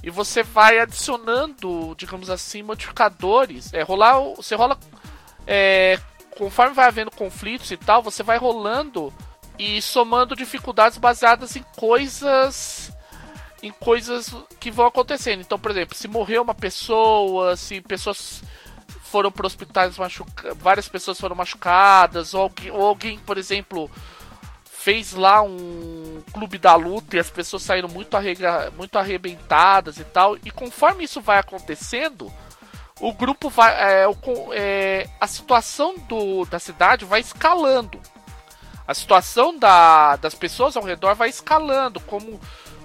[0.04, 3.74] e você vai adicionando, digamos assim, modificadores.
[3.74, 4.78] É, rolar, você rola.
[5.46, 6.00] É,
[6.38, 9.14] conforme vai havendo conflitos e tal, você vai rolando
[9.60, 12.92] e somando dificuldades baseadas em coisas.
[13.62, 15.42] Em coisas que vão acontecendo.
[15.42, 18.42] Então, por exemplo, se morreu uma pessoa, se pessoas
[19.04, 23.92] foram para hospitais machucadas, várias pessoas foram machucadas, ou alguém, ou alguém, por exemplo,
[24.84, 30.04] fez lá um clube da luta e as pessoas saíram muito, arrega, muito arrebentadas e
[30.04, 30.36] tal.
[30.38, 32.32] E conforme isso vai acontecendo,
[33.00, 34.02] o grupo vai.
[34.02, 34.16] É, o,
[34.54, 38.00] é, a situação do, da cidade vai escalando.
[38.88, 42.00] A situação da, das pessoas ao redor vai escalando.
[42.00, 42.40] Como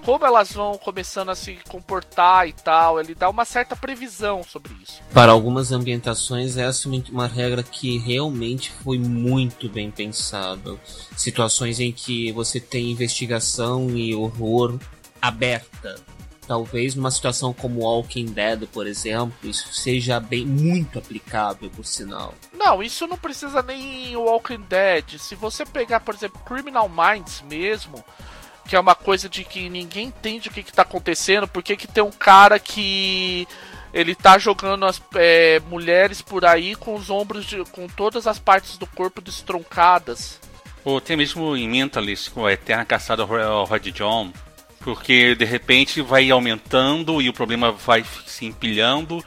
[0.06, 4.72] como elas vão começando a se comportar e tal, ele dá uma certa previsão sobre
[4.80, 5.02] isso.
[5.12, 10.78] Para algumas ambientações, essa é uma regra que realmente foi muito bem pensada.
[11.16, 14.78] Situações em que você tem investigação e horror
[15.20, 15.96] aberta.
[16.46, 22.32] Talvez numa situação como Walking Dead, por exemplo, isso seja bem muito aplicável, por sinal.
[22.52, 25.18] Não, isso não precisa nem Walking Dead.
[25.18, 28.04] Se você pegar, por exemplo, Criminal Minds mesmo,
[28.66, 32.02] que é uma coisa de que ninguém entende o que, está acontecendo, porque que tem
[32.02, 33.46] um cara que
[33.94, 38.38] ele tá jogando as é, mulheres por aí com os ombros de, com todas as
[38.38, 40.40] partes do corpo destroncadas.
[40.84, 44.32] Ou até mesmo em Mentalist, com a Eterna Caçada ao Rod John,
[44.80, 49.24] porque de repente vai aumentando e o problema vai se empilhando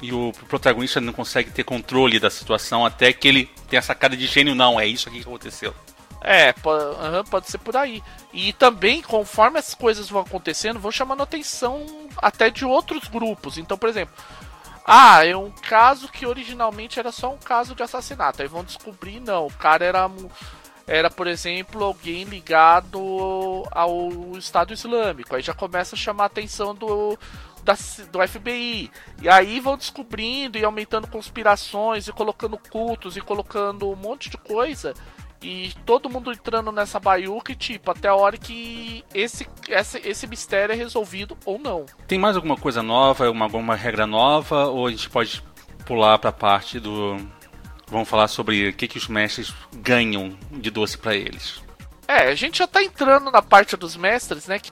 [0.00, 4.16] e o protagonista não consegue ter controle da situação até que ele tem essa cara
[4.16, 5.74] de gênio, não, é isso aqui que aconteceu.
[6.20, 8.02] É, pode, ser por aí.
[8.32, 13.56] E também, conforme as coisas vão acontecendo, vão chamando atenção até de outros grupos.
[13.56, 14.14] Então, por exemplo,
[14.84, 18.42] ah, é um caso que originalmente era só um caso de assassinato.
[18.42, 20.10] Aí vão descobrir, não, o cara era,
[20.86, 25.36] era por exemplo, alguém ligado ao Estado Islâmico.
[25.36, 27.16] Aí já começa a chamar a atenção do,
[27.62, 27.74] da,
[28.10, 28.90] do FBI.
[29.22, 34.36] E aí vão descobrindo e aumentando conspirações e colocando cultos e colocando um monte de
[34.36, 34.94] coisa
[35.42, 40.26] e todo mundo entrando nessa baiuca e, tipo, até a hora que esse, esse, esse
[40.26, 41.86] mistério é resolvido ou não.
[42.06, 44.66] Tem mais alguma coisa nova, alguma, alguma regra nova?
[44.66, 45.42] Ou a gente pode
[45.86, 47.16] pular pra parte do.
[47.86, 51.62] Vamos falar sobre o que, que os mestres ganham de doce para eles.
[52.06, 54.58] É, a gente já tá entrando na parte dos mestres, né?
[54.58, 54.70] Que...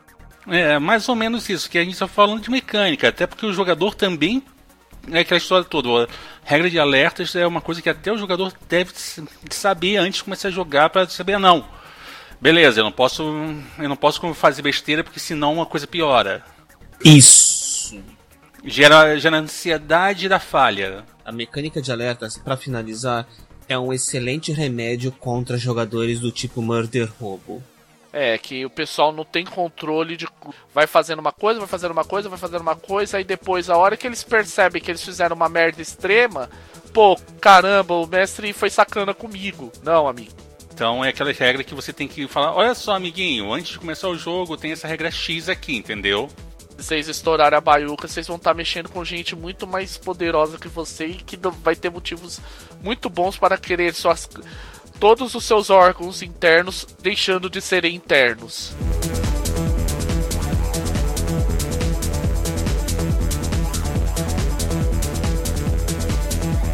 [0.49, 3.53] É, mais ou menos isso, que a gente tá falando de mecânica, até porque o
[3.53, 4.43] jogador também
[5.13, 6.05] é aquela história toda.
[6.05, 6.09] A
[6.45, 8.93] regra de alertas é uma coisa que até o jogador deve
[9.51, 11.65] saber antes de começar a jogar para saber não.
[12.41, 13.23] Beleza, eu não posso,
[13.79, 16.45] eu não posso fazer besteira porque senão uma coisa piora.
[17.05, 18.03] Isso.
[18.65, 21.05] Gera, gera ansiedade da falha.
[21.25, 23.27] A mecânica de alertas, para finalizar,
[23.69, 27.63] é um excelente remédio contra jogadores do tipo Murder Robo.
[28.19, 30.27] É, que o pessoal não tem controle de.
[30.73, 33.77] Vai fazendo uma coisa, vai fazendo uma coisa, vai fazendo uma coisa, aí depois, a
[33.77, 36.49] hora que eles percebem que eles fizeram uma merda extrema,
[36.95, 39.71] pô, caramba, o mestre foi sacana comigo.
[39.83, 40.33] Não, amigo.
[40.73, 44.09] Então é aquela regra que você tem que falar: olha só, amiguinho, antes de começar
[44.09, 46.31] o jogo, tem essa regra X aqui, entendeu?
[46.79, 50.57] Se vocês estourarem a baiuca, vocês vão estar tá mexendo com gente muito mais poderosa
[50.57, 52.41] que você e que vai ter motivos
[52.83, 54.27] muito bons para querer suas
[54.99, 58.75] todos os seus órgãos internos deixando de serem internos.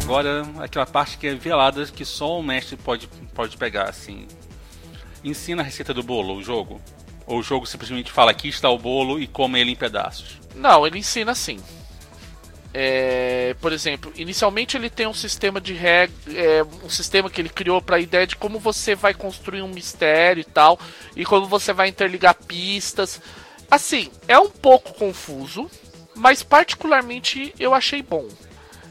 [0.03, 4.27] Agora, aquela parte que é velada que só o mestre pode, pode pegar, assim.
[5.23, 6.79] Ensina a receita do bolo, o jogo.
[7.25, 10.39] Ou o jogo simplesmente fala aqui está o bolo e come ele em pedaços.
[10.55, 11.59] Não, ele ensina sim.
[12.75, 17.49] É, por exemplo, inicialmente ele tem um sistema de regra, é, um sistema que ele
[17.49, 20.79] criou para a ideia de como você vai construir um mistério e tal,
[21.15, 23.21] e como você vai interligar pistas.
[23.69, 25.69] Assim, é um pouco confuso,
[26.15, 28.27] mas particularmente eu achei bom.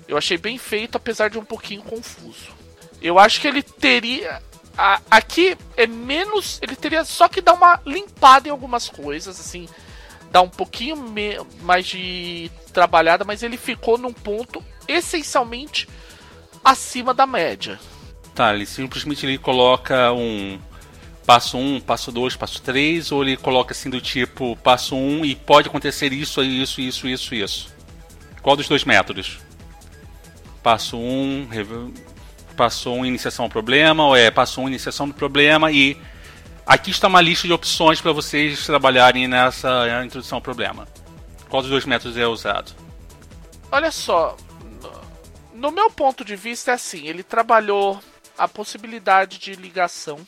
[0.06, 2.52] Eu achei bem feito, apesar de um pouquinho confuso.
[3.00, 4.40] Eu acho que ele teria.
[4.78, 6.60] A, aqui é menos.
[6.62, 9.68] Ele teria só que dar uma limpada em algumas coisas, assim
[10.32, 10.96] dar um pouquinho
[11.60, 15.86] mais de trabalhada, mas ele ficou num ponto essencialmente
[16.64, 17.78] acima da média.
[18.34, 20.58] Tá, ele simplesmente ele coloca um
[21.26, 24.98] passo 1, um, passo 2, passo 3, ou ele coloca assim do tipo passo 1
[24.98, 27.74] um, e pode acontecer isso, isso, isso, isso, isso.
[28.40, 29.38] Qual dos dois métodos?
[30.62, 31.94] Passo 1, um,
[32.56, 35.96] passo 1 um, iniciação ao problema, ou é passo 1 um, iniciação do problema e
[36.64, 40.86] Aqui está uma lista de opções para vocês trabalharem nessa introdução ao problema.
[41.48, 42.72] Qual dos dois métodos é usado?
[43.70, 44.36] Olha só,
[45.52, 48.00] no meu ponto de vista é assim, ele trabalhou
[48.38, 50.18] a possibilidade de ligação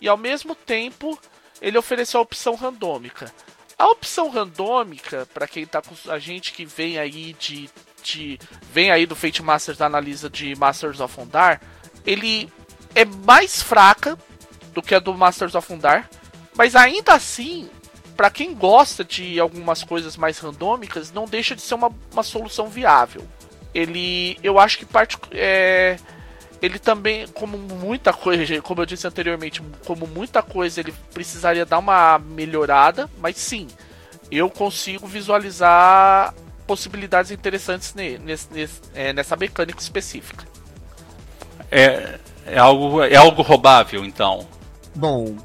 [0.00, 1.18] e ao mesmo tempo
[1.60, 3.32] ele ofereceu a opção randômica.
[3.78, 7.68] A opção randômica, para quem tá com a gente que vem aí de,
[8.02, 8.38] de
[8.70, 11.60] vem aí do Fate Masters da analisa de Masters of Undar,
[12.06, 12.52] ele
[12.94, 14.16] é mais fraca
[14.74, 16.08] do que a do Masters of Undar,
[16.56, 17.68] mas ainda assim,
[18.16, 22.68] para quem gosta de algumas coisas mais randômicas, não deixa de ser uma, uma solução
[22.68, 23.26] viável.
[23.74, 25.96] Ele, eu acho que parte, é,
[26.62, 31.78] ele também, como muita coisa, como eu disse anteriormente, como muita coisa, ele precisaria dar
[31.78, 33.68] uma melhorada, mas sim,
[34.30, 36.34] eu consigo visualizar
[36.66, 40.46] possibilidades interessantes nesse, nesse, é, nessa mecânica específica.
[41.70, 44.46] É, é, algo, é algo roubável, então?
[44.94, 45.36] Bom,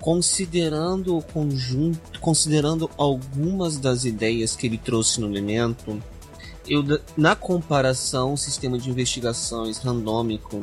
[0.00, 6.02] considerando o conjunto, considerando algumas das ideias que ele trouxe no Memento,
[6.66, 6.82] eu,
[7.16, 10.62] na comparação, o sistema de investigações randômico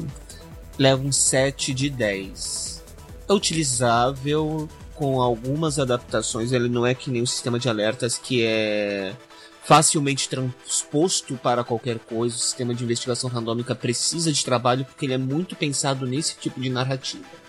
[0.78, 2.84] leva um 7 de 10.
[3.30, 8.44] É utilizável com algumas adaptações, ele não é que nem o sistema de alertas que
[8.44, 9.16] é
[9.64, 12.36] facilmente transposto para qualquer coisa.
[12.36, 16.60] O sistema de investigação randômica precisa de trabalho porque ele é muito pensado nesse tipo
[16.60, 17.41] de narrativa.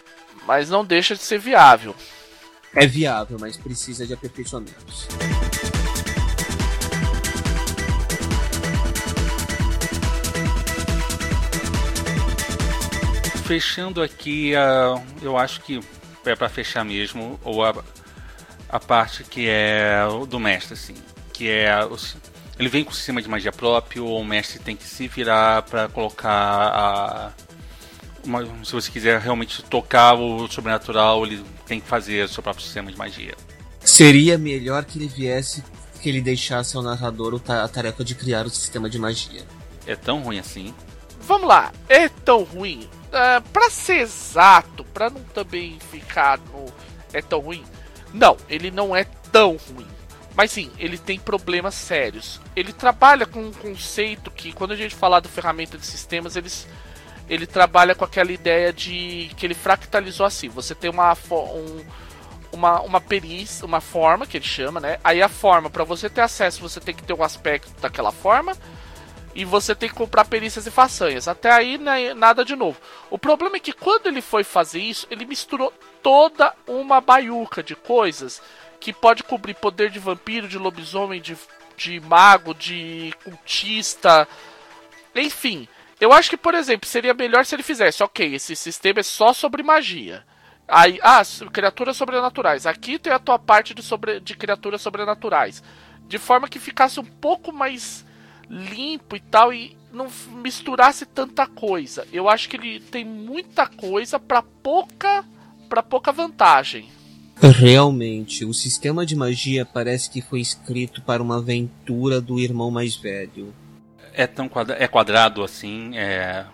[0.46, 1.94] Mas não deixa de ser viável.
[2.74, 5.08] É viável, mas precisa de aperfeiçoamentos.
[13.52, 15.78] fechando aqui, uh, eu acho que
[16.24, 17.74] é para fechar mesmo, ou a,
[18.66, 20.94] a parte que é do mestre, assim,
[21.34, 21.94] que é o,
[22.58, 25.62] ele vem com o sistema de magia próprio, ou o mestre tem que se virar
[25.64, 27.32] para colocar a
[28.24, 32.64] uma, se você quiser realmente tocar o sobrenatural, ele tem que fazer o seu próprio
[32.64, 33.34] sistema de magia.
[33.80, 35.64] Seria melhor que ele viesse,
[36.00, 39.44] que ele deixasse ao narrador a tarefa de criar o sistema de magia.
[39.86, 40.74] É tão ruim assim?
[41.20, 46.72] Vamos lá, é tão ruim uh, pra ser exato, pra não também ficar no.
[47.12, 47.64] É tão ruim.
[48.12, 49.86] Não, ele não é tão ruim.
[50.34, 52.40] Mas sim, ele tem problemas sérios.
[52.56, 56.66] Ele trabalha com um conceito que, quando a gente falar do ferramenta de sistemas, eles,
[57.32, 60.50] ele trabalha com aquela ideia de que ele fractalizou assim.
[60.50, 61.84] Você tem uma, um,
[62.52, 64.98] uma, uma perícia, uma forma que ele chama, né?
[65.02, 68.54] Aí a forma, para você ter acesso, você tem que ter um aspecto daquela forma
[69.34, 71.26] e você tem que comprar perícias e façanhas.
[71.26, 72.78] Até aí né, nada de novo.
[73.08, 77.74] O problema é que quando ele foi fazer isso, ele misturou toda uma baiuca de
[77.74, 78.42] coisas
[78.78, 81.34] que pode cobrir poder de vampiro, de lobisomem, de,
[81.78, 84.28] de mago, de cultista,
[85.16, 85.66] enfim.
[86.02, 89.32] Eu acho que, por exemplo, seria melhor se ele fizesse, ok, esse sistema é só
[89.32, 90.24] sobre magia.
[90.66, 92.66] Aí, ah, criaturas sobrenaturais.
[92.66, 95.62] Aqui tem a tua parte de, sobre, de criaturas sobrenaturais.
[96.08, 98.04] De forma que ficasse um pouco mais
[98.50, 100.08] limpo e tal e não
[100.42, 102.04] misturasse tanta coisa.
[102.12, 105.24] Eu acho que ele tem muita coisa para pouca
[105.68, 106.88] para pouca vantagem.
[107.40, 112.96] Realmente, o sistema de magia parece que foi escrito para uma aventura do irmão mais
[112.96, 113.54] velho.
[114.12, 116.44] É tão quadra é quadrado assim, é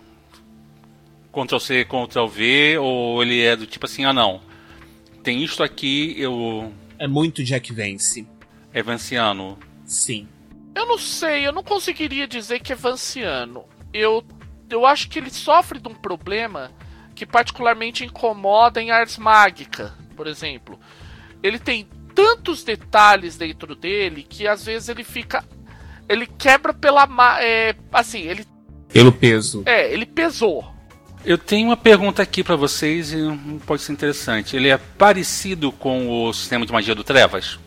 [1.31, 4.41] Ctrl C, Ctrl V ou ele é do tipo assim, ah não.
[5.23, 8.27] Tem isto aqui, eu É muito Jack Vance.
[8.73, 9.57] É Vanciano.
[9.85, 10.27] Sim.
[10.75, 13.65] Eu não sei, eu não conseguiria dizer que é Vanciano.
[13.93, 14.23] Eu,
[14.69, 16.71] eu acho que ele sofre de um problema
[17.15, 20.79] que particularmente incomoda em Ars Mágica, por exemplo.
[21.43, 25.43] Ele tem tantos detalhes dentro dele que às vezes ele fica.
[26.09, 27.07] Ele quebra pela.
[27.39, 28.43] É, assim, ele.
[28.91, 29.61] Pelo peso.
[29.67, 30.67] É, ele pesou.
[31.23, 33.19] Eu tenho uma pergunta aqui para vocês e
[33.65, 34.55] pode ser interessante.
[34.55, 37.59] Ele é parecido com o sistema de magia do Trevas?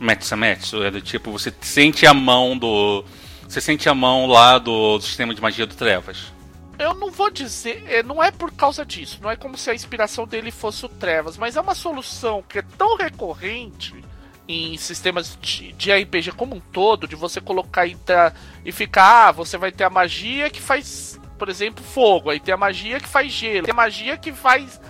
[0.00, 3.04] Metsumetsu, é do tipo, você sente a mão do.
[3.46, 6.32] Você sente a mão lá do, do sistema de magia do Trevas.
[6.78, 9.74] Eu não vou dizer, é, não é por causa disso, não é como se a
[9.74, 14.01] inspiração dele fosse o Trevas, mas é uma solução que é tão recorrente
[14.48, 18.32] em sistemas de, de RPG como um todo, de você colocar e, tá,
[18.64, 22.52] e ficar, ah, você vai ter a magia que faz, por exemplo, fogo, aí tem
[22.52, 24.80] a magia que faz gelo, tem a magia que faz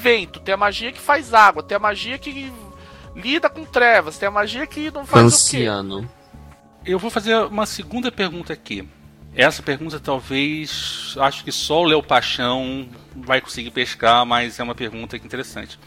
[0.00, 2.52] vento, tem a magia que faz água, tem a magia que
[3.14, 5.98] lida com trevas, tem a magia que não faz Anciano.
[5.98, 6.08] o quê?
[6.84, 8.88] Eu vou fazer uma segunda pergunta aqui.
[9.34, 14.74] Essa pergunta talvez acho que só o Léo Paixão vai conseguir pescar, mas é uma
[14.74, 15.78] pergunta interessante.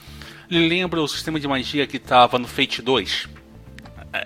[0.50, 3.30] Lembra o sistema de magia que estava no Fate 2?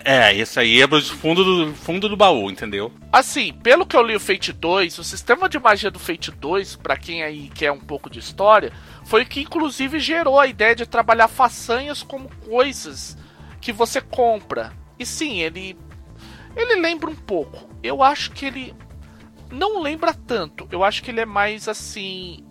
[0.04, 2.92] É, esse aí é do fundo do, fundo do baú, entendeu?
[3.12, 6.76] Assim, pelo que eu li o Fate 2, o sistema de magia do Fate 2,
[6.76, 8.72] para quem aí quer um pouco de história,
[9.04, 13.16] foi o que inclusive gerou a ideia de trabalhar façanhas como coisas
[13.60, 14.72] que você compra.
[14.98, 15.76] E sim, ele
[16.56, 17.68] ele lembra um pouco.
[17.82, 18.74] Eu acho que ele
[19.50, 20.68] não lembra tanto.
[20.70, 22.44] Eu acho que ele é mais assim,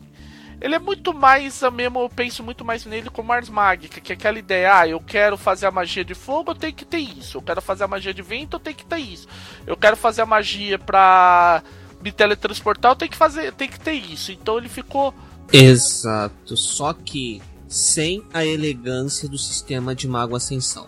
[0.61, 4.11] ele é muito mais a mesmo, eu penso muito mais nele como Ars Magica, que
[4.11, 6.99] é aquela ideia, ah, eu quero fazer a magia de fogo, eu tenho que ter
[6.99, 7.37] isso.
[7.37, 9.27] Eu quero fazer a magia de vento, eu tenho que ter isso.
[9.65, 11.63] Eu quero fazer a magia pra
[12.01, 14.31] me teletransportar, eu tenho que fazer, tem que ter isso.
[14.31, 15.13] Então ele ficou
[15.51, 20.87] Exato, só que sem a elegância do sistema de Mago Ascensão.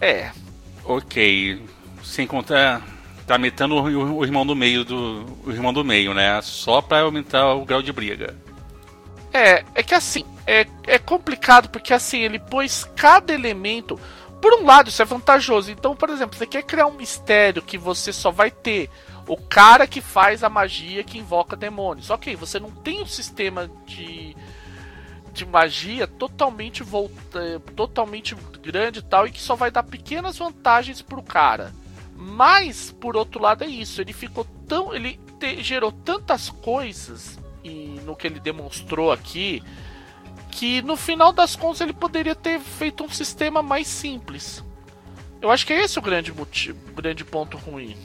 [0.00, 0.30] É.
[0.84, 1.62] Ok.
[2.04, 2.86] Sem contar.
[3.26, 5.24] Tá metendo o, o irmão do meio do.
[5.44, 6.40] O irmão do meio, né?
[6.42, 8.36] Só pra aumentar o grau de briga.
[9.36, 14.00] É, é que assim, é, é complicado porque assim, ele pôs cada elemento.
[14.40, 15.70] Por um lado, isso é vantajoso.
[15.70, 18.88] Então, por exemplo, você quer criar um mistério que você só vai ter
[19.28, 22.08] o cara que faz a magia que invoca demônios.
[22.08, 24.34] Ok, você não tem um sistema de,
[25.32, 31.02] de magia totalmente volta, totalmente grande e tal, e que só vai dar pequenas vantagens
[31.02, 31.74] pro cara.
[32.14, 34.00] Mas, por outro lado, é isso.
[34.00, 34.94] Ele ficou tão.
[34.94, 37.38] Ele te, gerou tantas coisas
[38.04, 39.62] no que ele demonstrou aqui
[40.50, 44.64] que no final das contas ele poderia ter feito um sistema mais simples.
[45.40, 47.96] Eu acho que é esse o grande motivo, grande ponto ruim.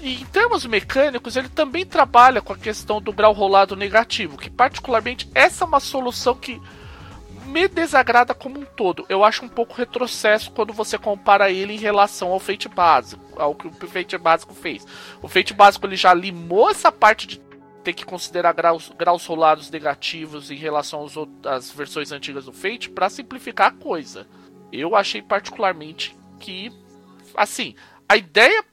[0.00, 4.48] E em termos mecânicos, ele também trabalha com a questão do grau rolado negativo, que
[4.48, 6.60] particularmente essa é uma solução que
[7.44, 9.04] me desagrada como um todo.
[9.08, 13.54] Eu acho um pouco retrocesso quando você compara ele em relação ao Fate básico, ao
[13.54, 14.86] que o Fate básico fez.
[15.20, 17.38] O Fate básico ele já limou essa parte de
[17.82, 21.14] ter que considerar graus, graus rolados negativos em relação às,
[21.46, 24.26] às versões antigas do Fate para simplificar a coisa.
[24.72, 26.72] Eu achei particularmente que,
[27.34, 27.74] assim,
[28.08, 28.64] a ideia,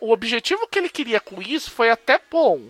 [0.00, 2.60] o objetivo que ele queria com isso foi até bom,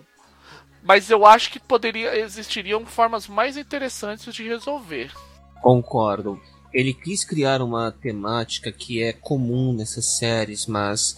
[0.81, 5.11] mas eu acho que poderia existiriam formas mais interessantes de resolver.
[5.61, 6.41] Concordo.
[6.73, 11.15] Ele quis criar uma temática que é comum nessas séries, mas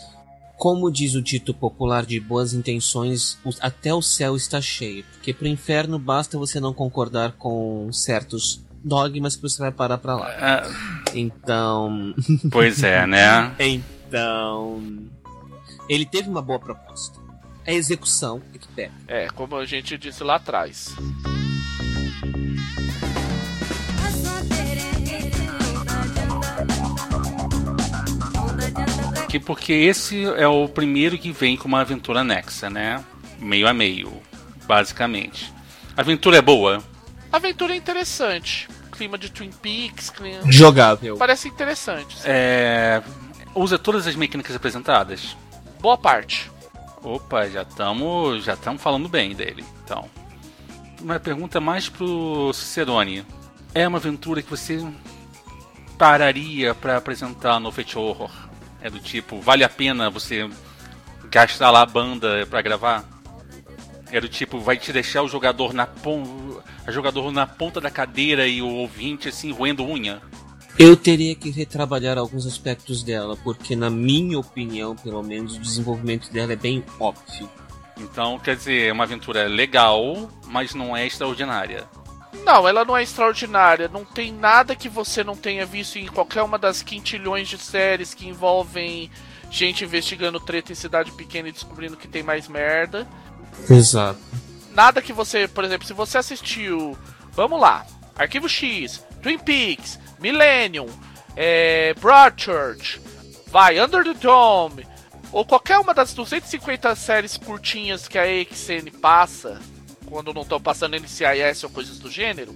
[0.57, 5.47] como diz o dito popular de boas intenções, até o céu está cheio, porque pro
[5.47, 10.31] inferno basta você não concordar com certos dogmas que você vai parar pra lá.
[10.31, 10.63] É...
[11.13, 12.13] Então.
[12.51, 13.53] Pois é, né?
[13.59, 14.81] então.
[15.89, 17.19] Ele teve uma boa proposta.
[17.65, 18.93] A execução é que pega.
[19.07, 20.95] É, como a gente disse lá atrás.
[29.35, 33.03] Aqui porque esse é o primeiro que vem com uma aventura anexa, né?
[33.39, 34.21] Meio a meio,
[34.65, 35.53] basicamente.
[35.95, 36.81] A aventura é boa?
[37.31, 38.67] A aventura é interessante.
[38.91, 40.49] Clima de Twin Peaks, clima...
[40.49, 41.17] Jogável.
[41.17, 42.15] Parece interessante.
[42.23, 43.01] É...
[43.53, 45.35] Usa todas as mecânicas apresentadas?
[45.81, 46.49] Boa parte.
[47.03, 50.09] Opa, já estamos já estamos falando bem dele, então.
[51.01, 53.25] Uma pergunta mais pro Cicerone.
[53.73, 54.85] É uma aventura que você
[55.97, 58.31] pararia para apresentar no Fate Horror?
[58.85, 60.47] É do tipo, vale a pena você
[61.31, 63.03] gastar lá a banda para gravar?
[64.11, 67.89] É do tipo, vai te deixar o jogador na ponta, a jogador na ponta da
[67.89, 70.21] cadeira e o ouvinte assim roendo unha?
[70.77, 76.31] Eu teria que retrabalhar alguns aspectos dela, porque na minha opinião, pelo menos, o desenvolvimento
[76.31, 77.49] dela é bem óbvio.
[77.97, 81.85] Então, quer dizer, é uma aventura legal, mas não é extraordinária.
[82.43, 83.87] Não, ela não é extraordinária.
[83.87, 88.13] Não tem nada que você não tenha visto em qualquer uma das quintilhões de séries
[88.13, 89.09] que envolvem
[89.49, 93.07] gente investigando treta em cidade pequena e descobrindo que tem mais merda.
[93.69, 94.19] Exato.
[94.71, 96.97] Nada que você, por exemplo, se você assistiu,
[97.31, 100.87] vamos lá, Arquivo X, Twin Peaks, Millennium,
[101.35, 102.99] é, Broadchurch,
[103.47, 104.85] vai, Under the Dome,
[105.31, 109.59] ou qualquer uma das 250 séries curtinhas que a EXN passa,
[110.05, 112.55] quando não estão passando NCIS ou coisas do gênero,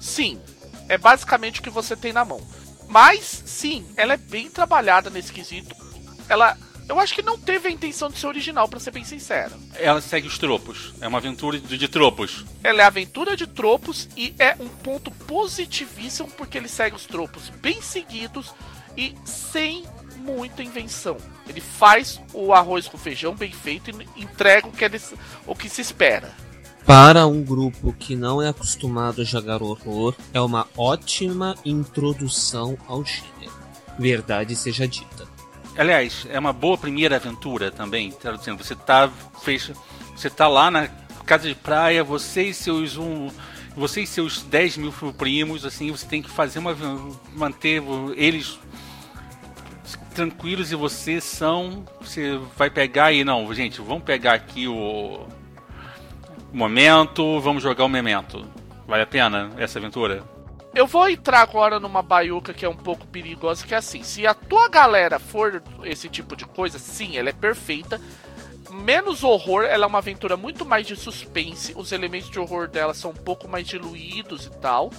[0.00, 0.40] sim,
[0.88, 2.40] é basicamente o que você tem na mão.
[2.88, 5.74] Mas, sim, ela é bem trabalhada nesse quesito.
[6.28, 6.56] Ela.
[6.88, 9.54] Eu acho que não teve a intenção de ser original, para ser bem sincero.
[9.76, 10.92] Ela segue os tropos.
[11.00, 12.44] É uma aventura de, de tropos.
[12.62, 17.48] Ela é aventura de tropos e é um ponto positivíssimo porque ele segue os tropos
[17.48, 18.52] bem seguidos
[18.96, 21.16] e sem muita invenção.
[21.48, 25.00] Ele faz o arroz com feijão bem feito e entrega o que, ele,
[25.46, 26.32] o que se espera.
[26.86, 33.04] Para um grupo que não é acostumado a jogar horror, é uma ótima introdução ao
[33.04, 33.52] gênero.
[33.98, 35.26] Verdade seja dita.
[35.76, 38.62] Aliás, é uma boa primeira aventura também, traduzindo.
[38.62, 39.10] Você tá,
[39.42, 39.70] fez,
[40.14, 40.88] você tá lá na
[41.24, 43.30] casa de praia, você e seus um,
[43.76, 46.76] você e seus 10 mil primos, assim, você tem que fazer uma
[47.34, 47.82] manter
[48.16, 48.58] eles
[50.14, 55.26] tranquilos e você são, você vai pegar e não, gente, vamos pegar aqui o
[56.52, 58.46] momento, vamos jogar o memento.
[58.86, 60.22] Vale a pena essa aventura?
[60.74, 64.26] Eu vou entrar agora numa baiuca que é um pouco perigosa, que é assim, se
[64.26, 68.00] a tua galera for esse tipo de coisa, sim, ela é perfeita.
[68.70, 71.74] menos horror, ela é uma aventura muito mais de suspense.
[71.76, 74.90] Os elementos de horror dela são um pouco mais diluídos e tal.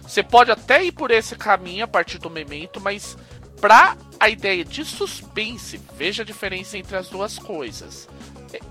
[0.00, 3.18] Você pode até ir por esse caminho a partir do Memento, mas
[3.60, 8.08] pra a ideia de suspense, veja a diferença entre as duas coisas.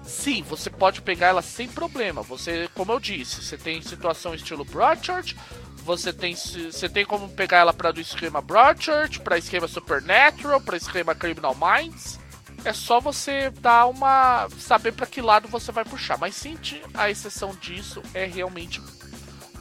[0.03, 2.21] Sim, você pode pegar ela sem problema.
[2.23, 5.35] Você, como eu disse, você tem situação estilo Broadchurch,
[5.83, 10.75] você tem, você tem como pegar ela para do esquema Broadchurch, para esquema Supernatural, para
[10.75, 12.19] esquema Criminal Minds.
[12.65, 16.17] É só você dar uma saber para que lado você vai puxar.
[16.17, 16.57] Mas sim,
[16.93, 18.81] a exceção disso é realmente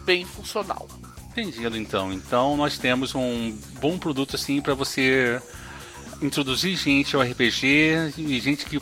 [0.05, 0.89] bem funcional.
[1.31, 2.13] Entendido, então.
[2.13, 5.41] Então nós temos um bom produto assim para você
[6.23, 8.81] introduzir gente ao RPG e gente que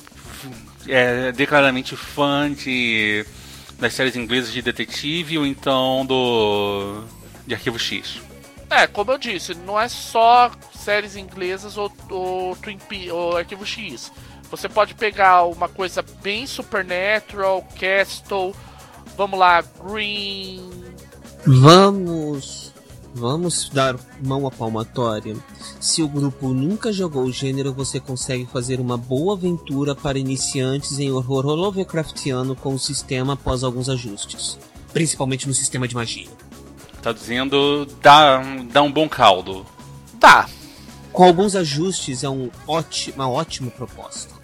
[0.88, 3.24] é declaradamente fã de
[3.78, 7.02] das séries inglesas de detetive ou então do
[7.46, 8.20] de Arquivo X.
[8.70, 13.66] É, como eu disse, não é só séries inglesas ou, ou Twin Peaks ou Arquivo
[13.66, 14.10] X.
[14.50, 18.54] Você pode pegar uma coisa bem Supernatural, Castle,
[19.16, 20.70] vamos lá, Green,
[21.46, 22.63] Vamos.
[23.16, 25.36] Vamos dar mão à palmatória.
[25.78, 30.98] Se o grupo nunca jogou o gênero, você consegue fazer uma boa aventura para iniciantes
[30.98, 34.58] em horror Lovecraftiano com o sistema após alguns ajustes.
[34.92, 36.28] Principalmente no sistema de magia.
[37.00, 38.42] Tá dizendo dá,
[38.72, 39.64] dá um bom caldo.
[40.18, 40.48] Tá.
[41.12, 44.34] Com alguns ajustes é um ótimo, uma ótima proposta.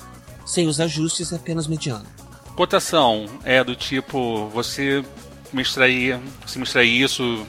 [0.47, 2.07] Sem os ajustes é apenas mediano.
[2.55, 5.05] Cotação é do tipo, você
[5.53, 7.45] me extrair, se me extrair isso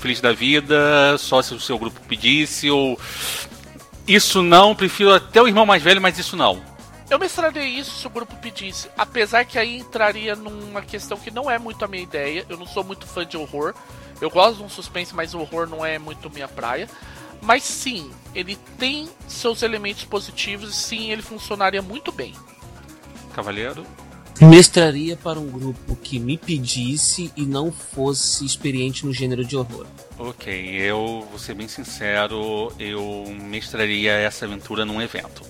[0.00, 2.98] feliz da vida, só se o seu grupo pedisse, ou
[4.06, 6.60] isso não, prefiro até o irmão mais velho, mas isso não.
[7.10, 11.50] Eu mestraria isso se o grupo pedisse, apesar que aí entraria numa questão que não
[11.50, 12.46] é muito a minha ideia.
[12.48, 13.74] Eu não sou muito fã de horror.
[14.20, 16.88] Eu gosto de um suspense, mas o horror não é muito minha praia.
[17.42, 22.32] Mas sim, ele tem seus elementos positivos e sim, ele funcionaria muito bem.
[23.34, 23.84] Cavaleiro?
[24.40, 29.86] Mestraria para um grupo que me pedisse e não fosse experiente no gênero de horror.
[30.18, 35.42] Ok, eu vou ser bem sincero, eu mestraria essa aventura num evento.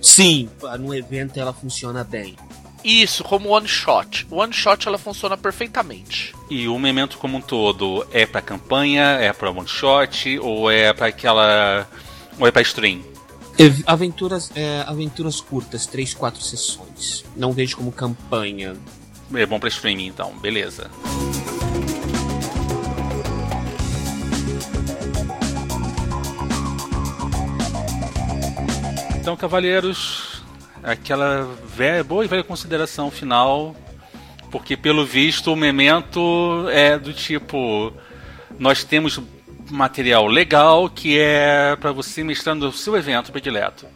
[0.00, 0.48] Sim,
[0.80, 2.36] num evento ela funciona bem.
[2.82, 4.26] Isso, como one shot.
[4.30, 6.34] One shot ela funciona perfeitamente.
[6.48, 10.92] E o Memento como um todo é para campanha, é para one shot ou é
[10.94, 11.86] para aquela
[12.38, 13.02] ou é para stream?
[13.86, 17.24] Aventuras, é, aventuras curtas, 3, 4 sessões.
[17.36, 18.76] Não vejo como campanha.
[19.34, 20.88] É bom para streaming então, beleza.
[29.20, 30.42] Então, cavaleiros,
[30.82, 31.42] aquela
[31.74, 33.74] velha, boa e velha consideração final,
[34.52, 37.92] porque pelo visto o memento é do tipo:
[38.58, 39.20] nós temos
[39.70, 43.86] material legal que é para você mestrando o seu evento predileto.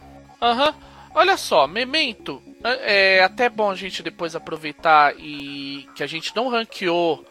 [0.40, 0.68] Aham.
[0.68, 0.92] Uhum.
[1.14, 6.34] Olha só, Memento, é, é até bom a gente depois aproveitar e que a gente
[6.34, 7.24] não ranqueou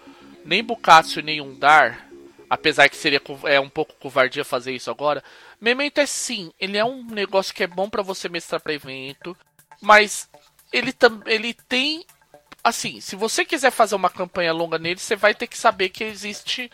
[0.46, 2.08] nem Bucácio nem Undar,
[2.48, 5.24] apesar que seria é um pouco covardia fazer isso agora.
[5.60, 9.36] Memento é sim, ele é um negócio que é bom para você mestrar para evento,
[9.82, 10.30] mas
[10.72, 10.94] ele,
[11.26, 12.06] ele tem
[12.64, 16.04] assim, se você quiser fazer uma campanha longa nele, você vai ter que saber que
[16.04, 16.70] existe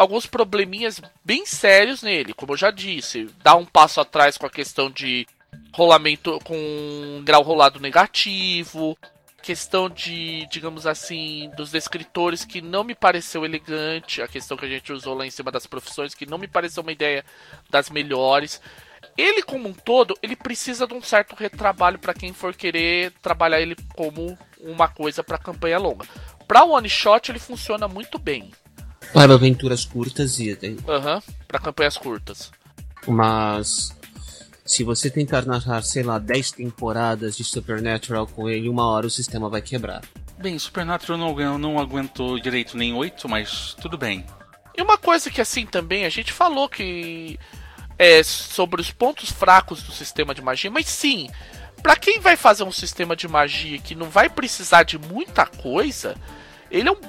[0.00, 4.50] alguns probleminhas bem sérios nele, como eu já disse, dá um passo atrás com a
[4.50, 5.26] questão de
[5.74, 8.96] rolamento com grau rolado negativo,
[9.42, 14.68] questão de, digamos assim, dos descritores que não me pareceu elegante, a questão que a
[14.70, 17.22] gente usou lá em cima das profissões que não me pareceu uma ideia
[17.68, 18.58] das melhores.
[19.18, 23.60] Ele como um todo, ele precisa de um certo retrabalho para quem for querer trabalhar
[23.60, 26.06] ele como uma coisa para campanha longa.
[26.48, 28.50] Para one shot ele funciona muito bem.
[29.12, 30.56] Para aventuras curtas e.
[30.88, 32.50] Aham, uhum, para campanhas curtas.
[33.06, 33.96] Mas.
[34.64, 39.10] Se você tentar narrar, sei lá, 10 temporadas de Supernatural com ele, uma hora o
[39.10, 40.02] sistema vai quebrar.
[40.38, 44.24] Bem, Supernatural não, não aguentou direito nem 8, mas tudo bem.
[44.76, 47.38] E uma coisa que assim também, a gente falou que.
[47.98, 51.28] É sobre os pontos fracos do sistema de magia, mas sim,
[51.82, 56.14] para quem vai fazer um sistema de magia que não vai precisar de muita coisa,
[56.70, 57.00] ele é um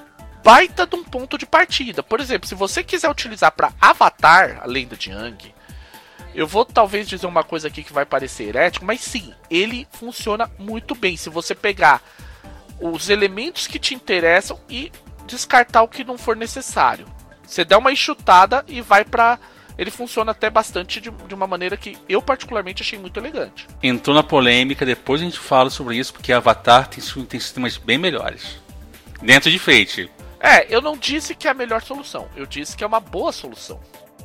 [0.44, 2.02] baita de um ponto de partida.
[2.04, 5.54] Por exemplo, se você quiser utilizar para Avatar, a lenda de Yang,
[6.34, 10.50] eu vou talvez dizer uma coisa aqui que vai parecer herético, mas sim, ele funciona
[10.58, 11.18] muito bem.
[11.18, 12.02] Se você pegar
[12.80, 14.92] os elementos que te interessam e
[15.28, 17.06] descartar o que não for necessário.
[17.46, 19.38] Você dá uma enxutada e vai para
[19.78, 23.68] ele funciona até bastante de, de, uma maneira que eu particularmente achei muito elegante.
[23.82, 27.98] Entrou na polêmica, depois a gente fala sobre isso, porque Avatar tem, tem sistemas bem
[27.98, 28.62] melhores.
[29.22, 30.12] Dentro de Fate.
[30.42, 32.28] É, eu não disse que é a melhor solução.
[32.36, 33.80] Eu disse que é uma boa solução.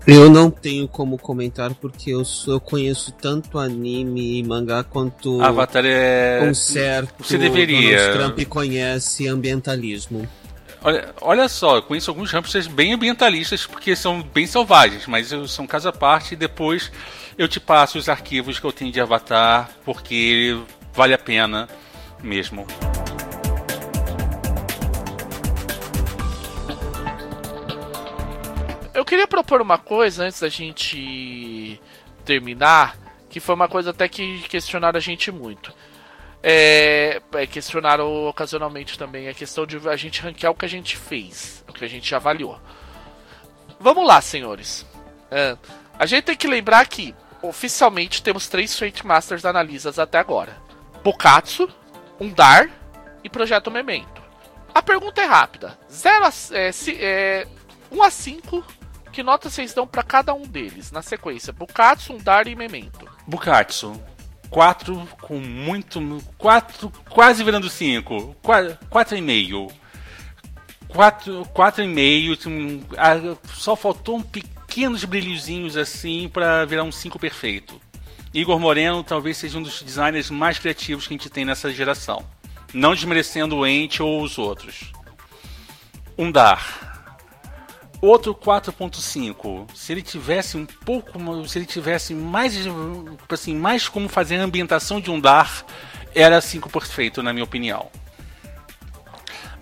[0.07, 5.43] Eu não tenho como comentar porque eu, sou, eu conheço tanto anime e mangá quanto
[5.43, 8.13] Avatar é um certo Você deveria.
[8.13, 10.29] Donald Trump conhece ambientalismo.
[10.81, 15.67] Olha, olha só, eu conheço alguns hamsters bem ambientalistas porque são bem selvagens, mas são
[15.67, 16.93] caso à parte e depois
[17.37, 20.57] eu te passo os arquivos que eu tenho de Avatar porque
[20.95, 21.69] vale a pena
[22.23, 22.65] mesmo.
[29.07, 31.81] Queria propor uma coisa antes da gente
[32.25, 32.99] terminar,
[33.31, 35.73] que foi uma coisa até que questionaram a gente muito.
[36.43, 40.97] É, é, questionaram ocasionalmente também a questão de a gente ranquear o que a gente
[40.97, 42.61] fez, o que a gente avaliou.
[43.81, 44.87] Vamos lá, senhores.
[45.31, 45.57] É,
[45.99, 50.57] a gente tem que lembrar que oficialmente temos três Fate Masters analisas até agora:
[51.03, 51.69] Bokatsu,
[52.21, 52.71] Undar
[53.25, 54.23] e Projeto Memento.
[54.75, 57.49] A pergunta é rápida: 0 a, é, é,
[57.91, 58.65] 1 a 5
[59.17, 61.51] que nota vocês dão para cada um deles, na sequência?
[61.51, 63.11] Bukatsu, Undar e Memento.
[63.27, 63.99] Bukatsu.
[64.51, 66.23] 4 com muito.
[66.37, 68.37] 4, quase virando 5.
[68.45, 69.73] 4,5.
[70.91, 73.39] 4,5.
[73.55, 77.81] Só faltou um pequenos brilhozinhos assim para virar um 5 perfeito.
[78.35, 82.23] Igor Moreno talvez seja um dos designers mais criativos que a gente tem nessa geração.
[82.75, 84.93] Não desmerecendo o Ente ou os outros.
[86.19, 86.96] Undar
[88.01, 91.19] outro 4.5, se ele tivesse um pouco,
[91.49, 92.55] se ele tivesse mais,
[93.29, 95.65] assim, mais como fazer a ambientação de um dar,
[96.15, 97.91] era 5 perfeito, na minha opinião.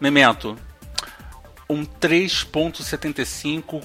[0.01, 0.57] Memento,
[1.69, 3.83] um 3.75,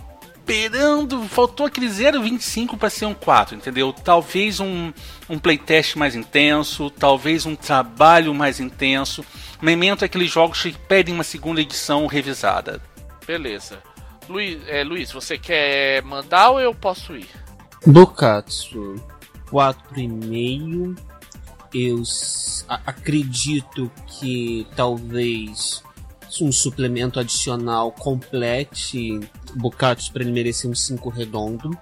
[0.49, 3.93] esperando, faltou aquele 0.25 para ser um 4, entendeu?
[3.93, 4.91] Talvez um,
[5.29, 9.23] um playtest mais intenso, talvez um trabalho mais intenso.
[9.61, 12.81] Memento é aqueles jogos que pedem uma segunda edição revisada.
[13.27, 13.79] Beleza.
[14.29, 17.27] Luiz, é, Luiz, você quer mandar ou eu posso ir?
[17.83, 18.95] Bokatsu
[19.51, 20.95] 4,5.
[21.73, 22.03] Eu
[22.85, 25.83] acredito que talvez
[26.41, 29.19] um suplemento adicional complete
[29.55, 31.75] Bokatsu para ele merecer um 5 redondo.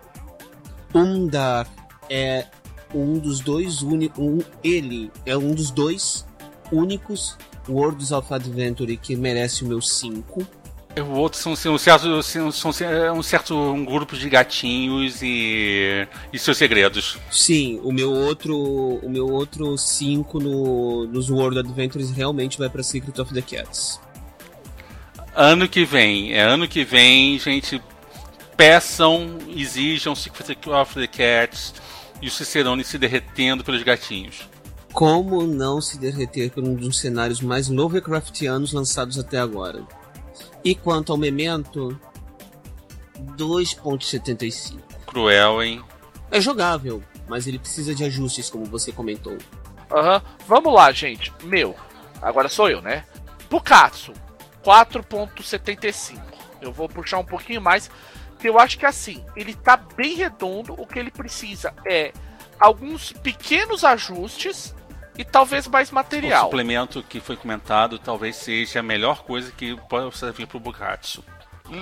[0.95, 1.68] Undar
[2.10, 2.45] é
[2.95, 4.24] um dos dois únicos.
[4.24, 6.26] Um, ele é um dos dois
[6.72, 7.38] únicos
[7.68, 10.48] Worlds of Adventure que merece o meu 5.
[11.02, 16.39] O outro são, são, são, são é um certo um grupo de gatinhos e, e
[16.39, 17.18] seus segredos.
[17.30, 22.82] Sim, o meu outro o meu outro 5 no, nos World Adventures realmente vai para
[22.82, 24.00] Secret of the Cats.
[25.36, 27.80] Ano que vem, é ano que vem, gente,
[28.56, 31.76] peçam, exijam Secret of the Cats
[32.20, 34.50] e o Cicerone se derretendo pelos gatinhos.
[34.91, 39.84] Como não se derreter por um dos cenários mais Lovecraftianos lançados até agora?
[40.64, 41.99] E quanto ao Memento,
[43.36, 44.80] 2.75.
[45.05, 45.84] Cruel, hein?
[46.30, 49.38] É jogável, mas ele precisa de ajustes, como você comentou.
[49.91, 50.16] Aham.
[50.16, 50.22] Uhum.
[50.47, 51.34] Vamos lá, gente.
[51.43, 51.76] Meu.
[52.22, 53.05] Agora sou eu, né?
[53.49, 54.14] Bukatsu,
[54.64, 56.20] 4.75.
[56.62, 57.89] Eu vou puxar um pouquinho mais.
[58.39, 60.74] Que eu acho que assim, ele tá bem redondo.
[60.78, 62.12] O que ele precisa é
[62.60, 64.76] alguns pequenos ajustes
[65.18, 66.43] e talvez mais material.
[66.43, 70.59] O suplemento que foi comentado talvez seja a melhor coisa que pode servir para o
[70.59, 71.24] Bukatsu.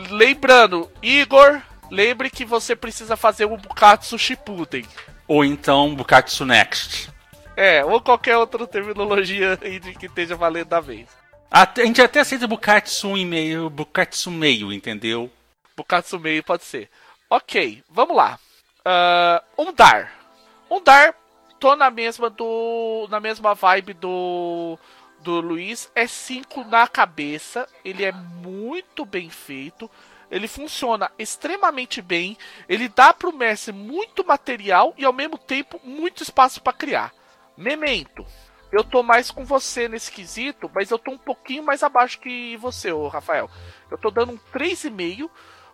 [0.09, 1.61] Lembrando, Igor,
[1.91, 4.86] lembre que você precisa fazer o Bukatsu Shippuden.
[5.27, 7.09] Ou então Bukatsu Next.
[7.57, 11.07] É, ou qualquer outra terminologia aí de que esteja valendo da vez.
[11.51, 15.29] a gente até aceita Bukatsu e meio, Bukatsu meio, entendeu?
[15.75, 16.89] Bukatsu meio pode ser.
[17.29, 18.39] Ok, vamos lá.
[18.86, 20.11] Uh, Undar.
[20.69, 21.15] Undar
[21.60, 23.08] tô na mesma do.
[23.10, 24.78] na mesma vibe do.
[25.20, 25.91] do Luiz.
[25.95, 27.68] É 5 na cabeça.
[27.84, 29.89] Ele é muito bem feito.
[30.30, 32.38] Ele funciona extremamente bem.
[32.68, 37.14] Ele dá pro Messi muito material e ao mesmo tempo muito espaço para criar.
[37.58, 38.26] Memento.
[38.72, 42.58] Eu tô mais com você nesse quesito, mas eu tô um pouquinho mais abaixo que
[42.58, 43.49] você, ô Rafael.
[43.89, 45.30] Eu tô dando um 3,5,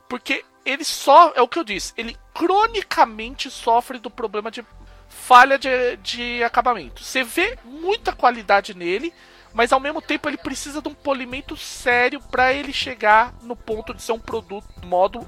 [0.07, 4.63] porque ele só, é o que eu disse, ele cronicamente sofre do problema de
[5.11, 7.03] falha de, de acabamento.
[7.03, 9.13] Você vê muita qualidade nele,
[9.53, 13.93] mas ao mesmo tempo ele precisa de um polimento sério para ele chegar no ponto
[13.93, 15.27] de ser um produto modo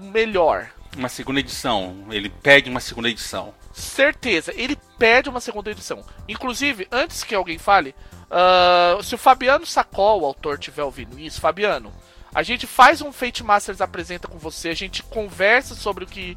[0.00, 0.70] melhor.
[0.96, 2.06] Uma segunda edição.
[2.10, 3.54] Ele pede uma segunda edição.
[3.72, 6.04] Certeza, ele pede uma segunda edição.
[6.28, 7.94] Inclusive, antes que alguém fale,
[8.30, 11.90] uh, se o Fabiano Sacol, o autor, tiver ouvindo isso, Fabiano,
[12.34, 16.36] a gente faz um Fate Masters apresenta com você, a gente conversa sobre o que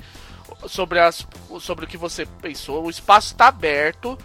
[0.67, 1.27] sobre, as,
[1.59, 2.85] sobre o que você pensou.
[2.85, 4.17] O espaço está aberto.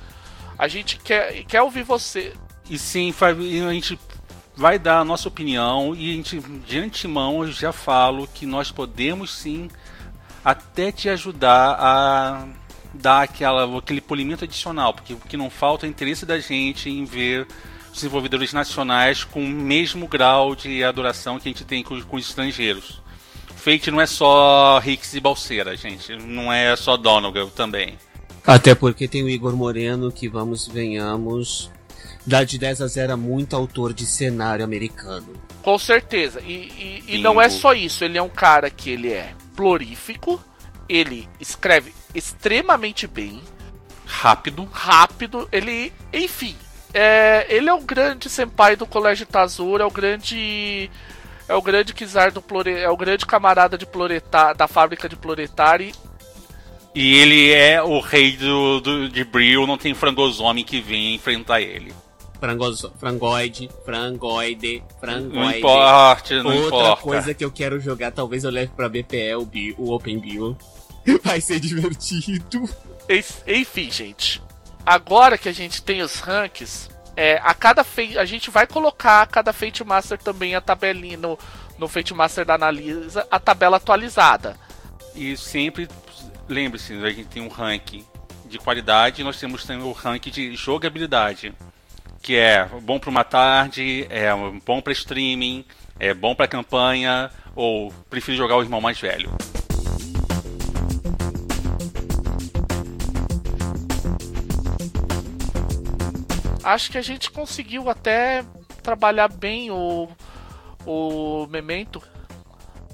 [0.59, 2.33] A gente quer, quer ouvir você.
[2.69, 3.99] E sim, a gente
[4.57, 8.71] vai dar a nossa opinião e a gente, de antemão, eu já falo que nós
[8.71, 9.69] podemos sim
[10.45, 12.47] até te ajudar a
[12.93, 17.05] dar aquela, aquele polimento adicional, porque o que não falta é interesse da gente em
[17.05, 17.47] ver
[17.93, 22.29] desenvolvedores nacionais com o mesmo grau de adoração que a gente tem com, com os
[22.29, 23.01] estrangeiros.
[23.61, 26.17] Fate não é só Hicks e Balseira, gente.
[26.17, 27.97] Não é só Donegal também.
[28.47, 31.71] Até porque tem o Igor Moreno, que vamos venhamos,
[32.27, 35.35] dá de 10 a 0 a muito autor de cenário americano.
[35.63, 36.41] Com certeza.
[36.41, 38.03] E, e, e não é só isso.
[38.03, 40.43] Ele é um cara que ele é florífico,
[40.89, 43.43] ele escreve extremamente bem.
[44.07, 44.69] Rápido.
[44.73, 45.49] Rápido.
[45.53, 46.57] Ele, enfim,
[46.95, 50.91] é, ele é o grande senpai do Colégio Tazura, é o grande
[51.51, 55.17] é o grande Kizar do Plore, é o grande camarada de Ploreta, da fábrica de
[55.17, 55.93] Ploretari.
[56.95, 61.61] E ele é o rei do, do de Bril, não tem frangosome que venha enfrentar
[61.61, 61.93] ele.
[62.41, 65.37] Frangos, frangoide, frangoide, frangoide.
[65.37, 67.03] Não importa, não Outra importa.
[67.03, 70.57] coisa que eu quero jogar, talvez eu leve pra BPE o, Bi- o Open Bio.
[71.23, 72.69] Vai ser divertido.
[73.47, 74.43] Enfim, gente.
[74.85, 76.89] Agora que a gente tem os ranks,
[77.21, 81.19] é, a cada fei- a gente vai colocar a cada Fate Master também a tabelinha
[81.19, 81.39] no,
[81.79, 84.57] no Fate Master da Analisa, a tabela atualizada.
[85.15, 85.87] E sempre,
[86.49, 88.07] lembre-se, a gente tem um ranking
[88.47, 91.53] de qualidade nós temos também o ranking de jogabilidade.
[92.23, 94.31] Que é bom para uma tarde, é
[94.65, 95.65] bom para streaming,
[95.99, 99.31] é bom para campanha, ou prefiro jogar o irmão mais velho.
[106.63, 108.45] Acho que a gente conseguiu até
[108.83, 110.09] trabalhar bem o,
[110.87, 112.03] o Memento.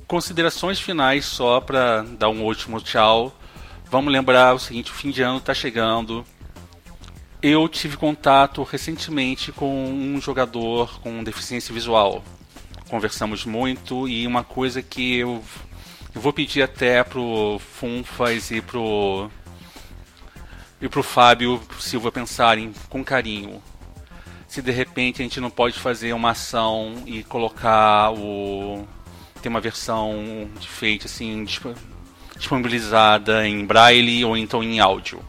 [0.06, 3.36] Considerações finais só para dar um último tchau.
[3.90, 6.24] Vamos lembrar o seguinte, o fim de ano está chegando.
[7.42, 12.24] Eu tive contato recentemente com um jogador com deficiência visual.
[12.88, 15.42] Conversamos muito e uma coisa que eu,
[16.14, 19.30] vou pedir até pro Funfas e pro
[20.80, 23.62] e pro Fábio Silva pensarem com carinho.
[24.48, 28.86] Se de repente a gente não pode fazer uma ação e colocar o
[29.42, 31.76] ter uma versão de Fate assim disp-
[32.36, 35.22] disponibilizada em braille ou então em áudio.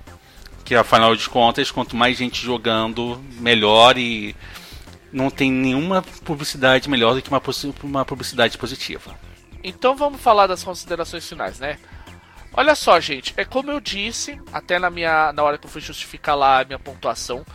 [0.64, 4.36] Que afinal de contas, quanto mais gente jogando, melhor e
[5.12, 7.42] não tem nenhuma publicidade melhor do que uma,
[7.84, 9.16] uma publicidade positiva.
[9.64, 11.80] Então vamos falar das considerações finais, né?
[12.58, 15.80] Olha só, gente, é como eu disse, até na minha na hora que eu fui
[15.80, 17.46] justificar lá a minha pontuação,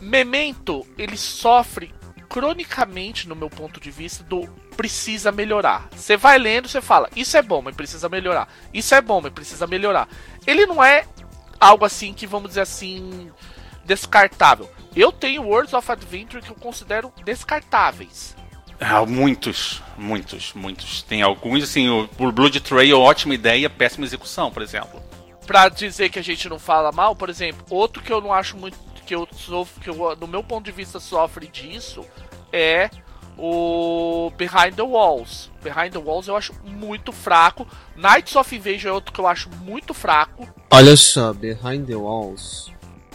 [0.00, 1.94] Memento, ele sofre
[2.28, 5.88] cronicamente, no meu ponto de vista, do precisa melhorar.
[5.92, 8.48] Você vai lendo, você fala, isso é bom, mas precisa melhorar.
[8.74, 10.08] Isso é bom, mas precisa melhorar.
[10.44, 11.06] Ele não é
[11.60, 13.30] algo assim que, vamos dizer assim,
[13.84, 14.68] descartável.
[14.96, 18.34] Eu tenho Worlds of Adventure que eu considero descartáveis.
[18.84, 21.02] Ah, muitos, muitos, muitos.
[21.02, 25.00] Tem alguns, assim, o o Blood Trail, ótima ideia, péssima execução, por exemplo.
[25.46, 28.56] Pra dizer que a gente não fala mal, por exemplo, outro que eu não acho
[28.56, 28.76] muito
[29.06, 32.04] que eu sofro, que eu, no meu ponto de vista sofre disso
[32.52, 32.88] é
[33.38, 35.50] o Behind the Walls.
[35.62, 37.66] Behind the Walls eu acho muito fraco.
[37.96, 40.48] Knights of Invasion é outro que eu acho muito fraco.
[40.70, 42.70] Olha só, Behind the Walls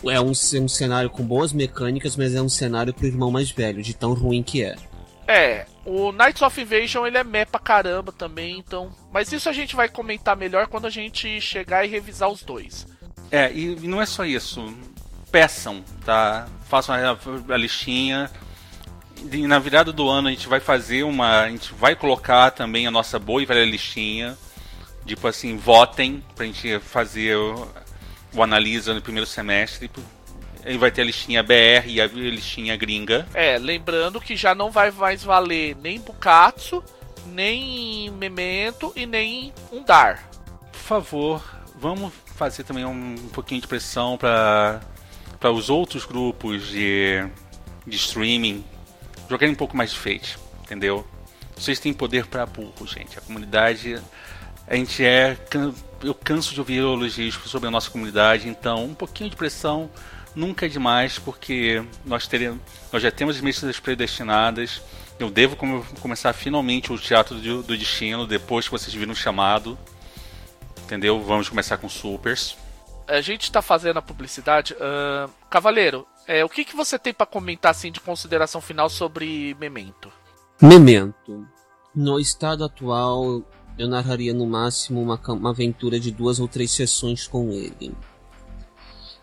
[0.05, 3.49] é um, c- um cenário com boas mecânicas, mas é um cenário pro irmão mais
[3.49, 4.75] velho, de tão ruim que é.
[5.27, 8.91] É, o Knights of Invasion ele é meh pra caramba também, então.
[9.11, 12.87] Mas isso a gente vai comentar melhor quando a gente chegar e revisar os dois.
[13.29, 14.73] É, e não é só isso.
[15.29, 16.47] Peçam, tá?
[16.69, 17.17] Façam a,
[17.53, 18.31] a listinha.
[19.31, 21.41] E na virada do ano a gente vai fazer uma.
[21.41, 24.37] A gente vai colocar também a nossa boa e velha listinha.
[25.05, 27.67] Tipo assim, votem pra gente fazer o,
[28.33, 29.89] o analisa no primeiro semestre.
[30.67, 33.25] Aí vai ter a listinha BR e a listinha gringa.
[33.33, 36.83] É, lembrando que já não vai mais valer nem Bukatsu,
[37.27, 40.29] nem Memento e nem Undar.
[40.73, 41.41] Por favor,
[41.79, 44.81] vamos fazer também um pouquinho de pressão para
[45.39, 47.23] para os outros grupos de,
[47.85, 48.65] de streaming
[49.29, 51.07] jogarem um pouco mais de Fate, entendeu?
[51.55, 53.17] Vocês têm poder para burro, gente.
[53.17, 54.01] A comunidade,
[54.67, 55.37] a gente é,
[56.03, 59.89] eu canso de ouvir elogios sobre a nossa comunidade, então um pouquinho de pressão
[60.37, 62.59] nunca é demais, porque nós teremos,
[62.93, 64.81] nós já temos as mesas predestinadas.
[65.19, 69.15] Eu devo come- começar finalmente o Teatro do, do Destino depois que vocês viram o
[69.15, 69.77] chamado.
[70.83, 71.21] Entendeu?
[71.21, 72.55] Vamos começar com supers.
[73.07, 74.75] A gente tá fazendo a publicidade.
[74.79, 79.55] ahn, Cavaleiro, é, o que, que você tem pra comentar assim de consideração final sobre
[79.59, 80.11] Memento?
[80.61, 81.47] Memento.
[81.95, 83.41] No estado atual,
[83.77, 87.95] eu narraria no máximo uma, uma aventura de duas ou três sessões com ele.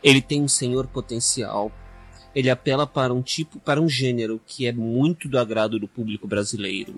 [0.05, 1.73] Ele tem um senhor potencial.
[2.35, 6.29] Ele apela para um tipo, para um gênero que é muito do agrado do público
[6.29, 6.95] brasileiro.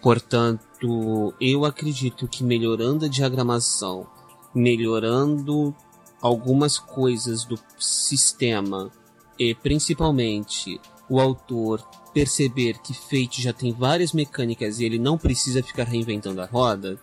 [0.00, 4.06] Portanto, eu acredito que melhorando a diagramação,
[4.54, 5.74] melhorando
[6.22, 8.90] algumas coisas do sistema
[9.38, 15.62] e principalmente o autor perceber que Fate já tem várias mecânicas e ele não precisa
[15.62, 16.98] ficar reinventando a roda,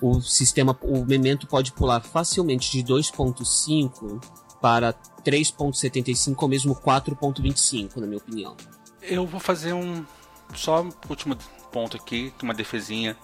[0.00, 4.22] o sistema, o Memento pode pular facilmente de 2.5
[4.60, 4.92] para
[5.24, 8.56] 3.75 ou mesmo 4.25, na minha opinião.
[9.02, 10.04] Eu vou fazer um
[10.54, 11.36] só último
[11.72, 13.16] ponto aqui, uma defesinha.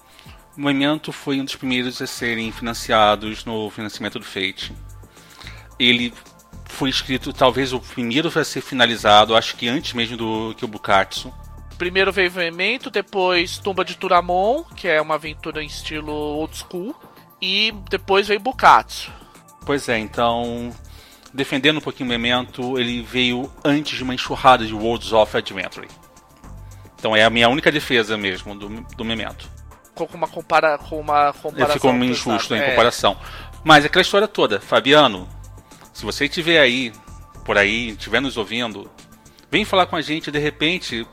[0.56, 4.72] O Memento foi um dos primeiros a serem financiados no financiamento do Fate.
[5.78, 6.12] Ele
[6.66, 10.68] foi escrito, talvez o primeiro a ser finalizado, acho que antes mesmo do que o
[10.68, 11.32] Bukatsu.
[11.78, 16.94] Primeiro veio Memento, depois Tumba de Turamon, que é uma aventura em estilo old school,
[17.40, 19.10] e depois veio Bukatsu.
[19.66, 20.70] Pois é, então,
[21.32, 25.88] defendendo um pouquinho o Memento, ele veio antes de uma enxurrada de Worlds of Adventure.
[26.96, 29.48] Então é a minha única defesa mesmo do, do Memento.
[29.94, 31.74] Com uma, compara, com uma comparação.
[31.74, 32.70] Ficou meio injusto em é.
[32.70, 33.16] comparação.
[33.62, 35.28] Mas aquela história toda, Fabiano,
[35.92, 36.92] se você estiver aí,
[37.44, 38.90] por aí, estiver nos ouvindo,
[39.50, 41.06] vem falar com a gente, de repente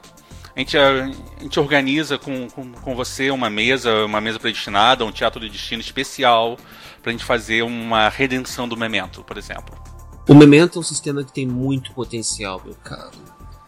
[0.56, 5.12] a gente, a, gente organiza com, com, com, você uma mesa, uma mesa predestinada, um
[5.12, 6.58] teatro de destino especial
[7.02, 9.82] para a gente fazer uma redenção do Memento, por exemplo.
[10.28, 13.18] O Memento é um sistema que tem muito potencial, meu caro.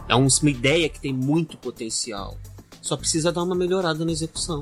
[0.07, 2.37] É uma ideia que tem muito potencial.
[2.81, 4.61] Só precisa dar uma melhorada na execução.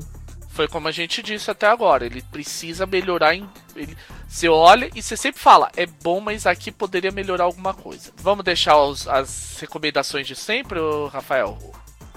[0.49, 2.05] Foi como a gente disse até agora.
[2.05, 3.49] Ele precisa melhorar em.
[3.75, 3.97] Ele,
[4.27, 8.11] você olha e você sempre fala, é bom, mas aqui poderia melhorar alguma coisa.
[8.17, 10.79] Vamos deixar os, as recomendações de sempre,
[11.11, 11.57] Rafael?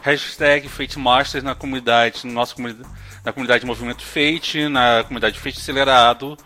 [0.04, 2.86] Hashtag Fate Masters na comunidade, nossa comunidade,
[3.24, 6.36] na comunidade Movimento Fate, na comunidade Fate Acelerado,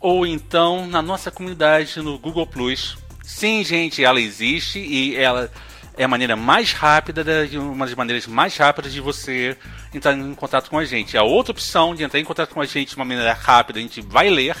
[0.00, 2.96] ou então na nossa comunidade no Google Plus.
[3.20, 5.50] Sim, gente, ela existe e ela
[5.96, 7.24] é a maneira mais rápida,
[7.54, 9.56] uma das maneiras mais rápidas de você
[9.92, 11.16] entrar em contato com a gente.
[11.16, 13.82] A outra opção de entrar em contato com a gente de uma maneira rápida, a
[13.82, 14.56] gente vai ler,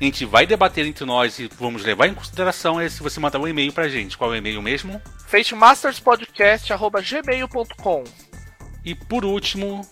[0.00, 3.38] a gente vai debater entre nós e vamos levar em consideração é se você mandar
[3.38, 4.18] um e-mail pra gente.
[4.18, 5.00] Qual é o e-mail mesmo?
[5.26, 8.04] fatemasterspodcast.gmail.com
[8.84, 9.86] E por último,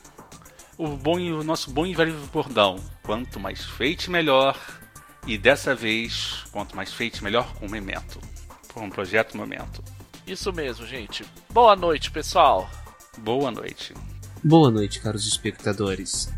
[0.76, 2.76] o, bom, o nosso bom e velho bordão.
[3.03, 4.59] Quanto mais feite, melhor.
[5.26, 8.18] E dessa vez, quanto mais feite, melhor com o Memento.
[8.68, 9.82] Por um projeto Memento.
[10.26, 11.24] Isso mesmo, gente.
[11.50, 12.68] Boa noite, pessoal.
[13.18, 13.94] Boa noite.
[14.42, 16.32] Boa noite, caros espectadores.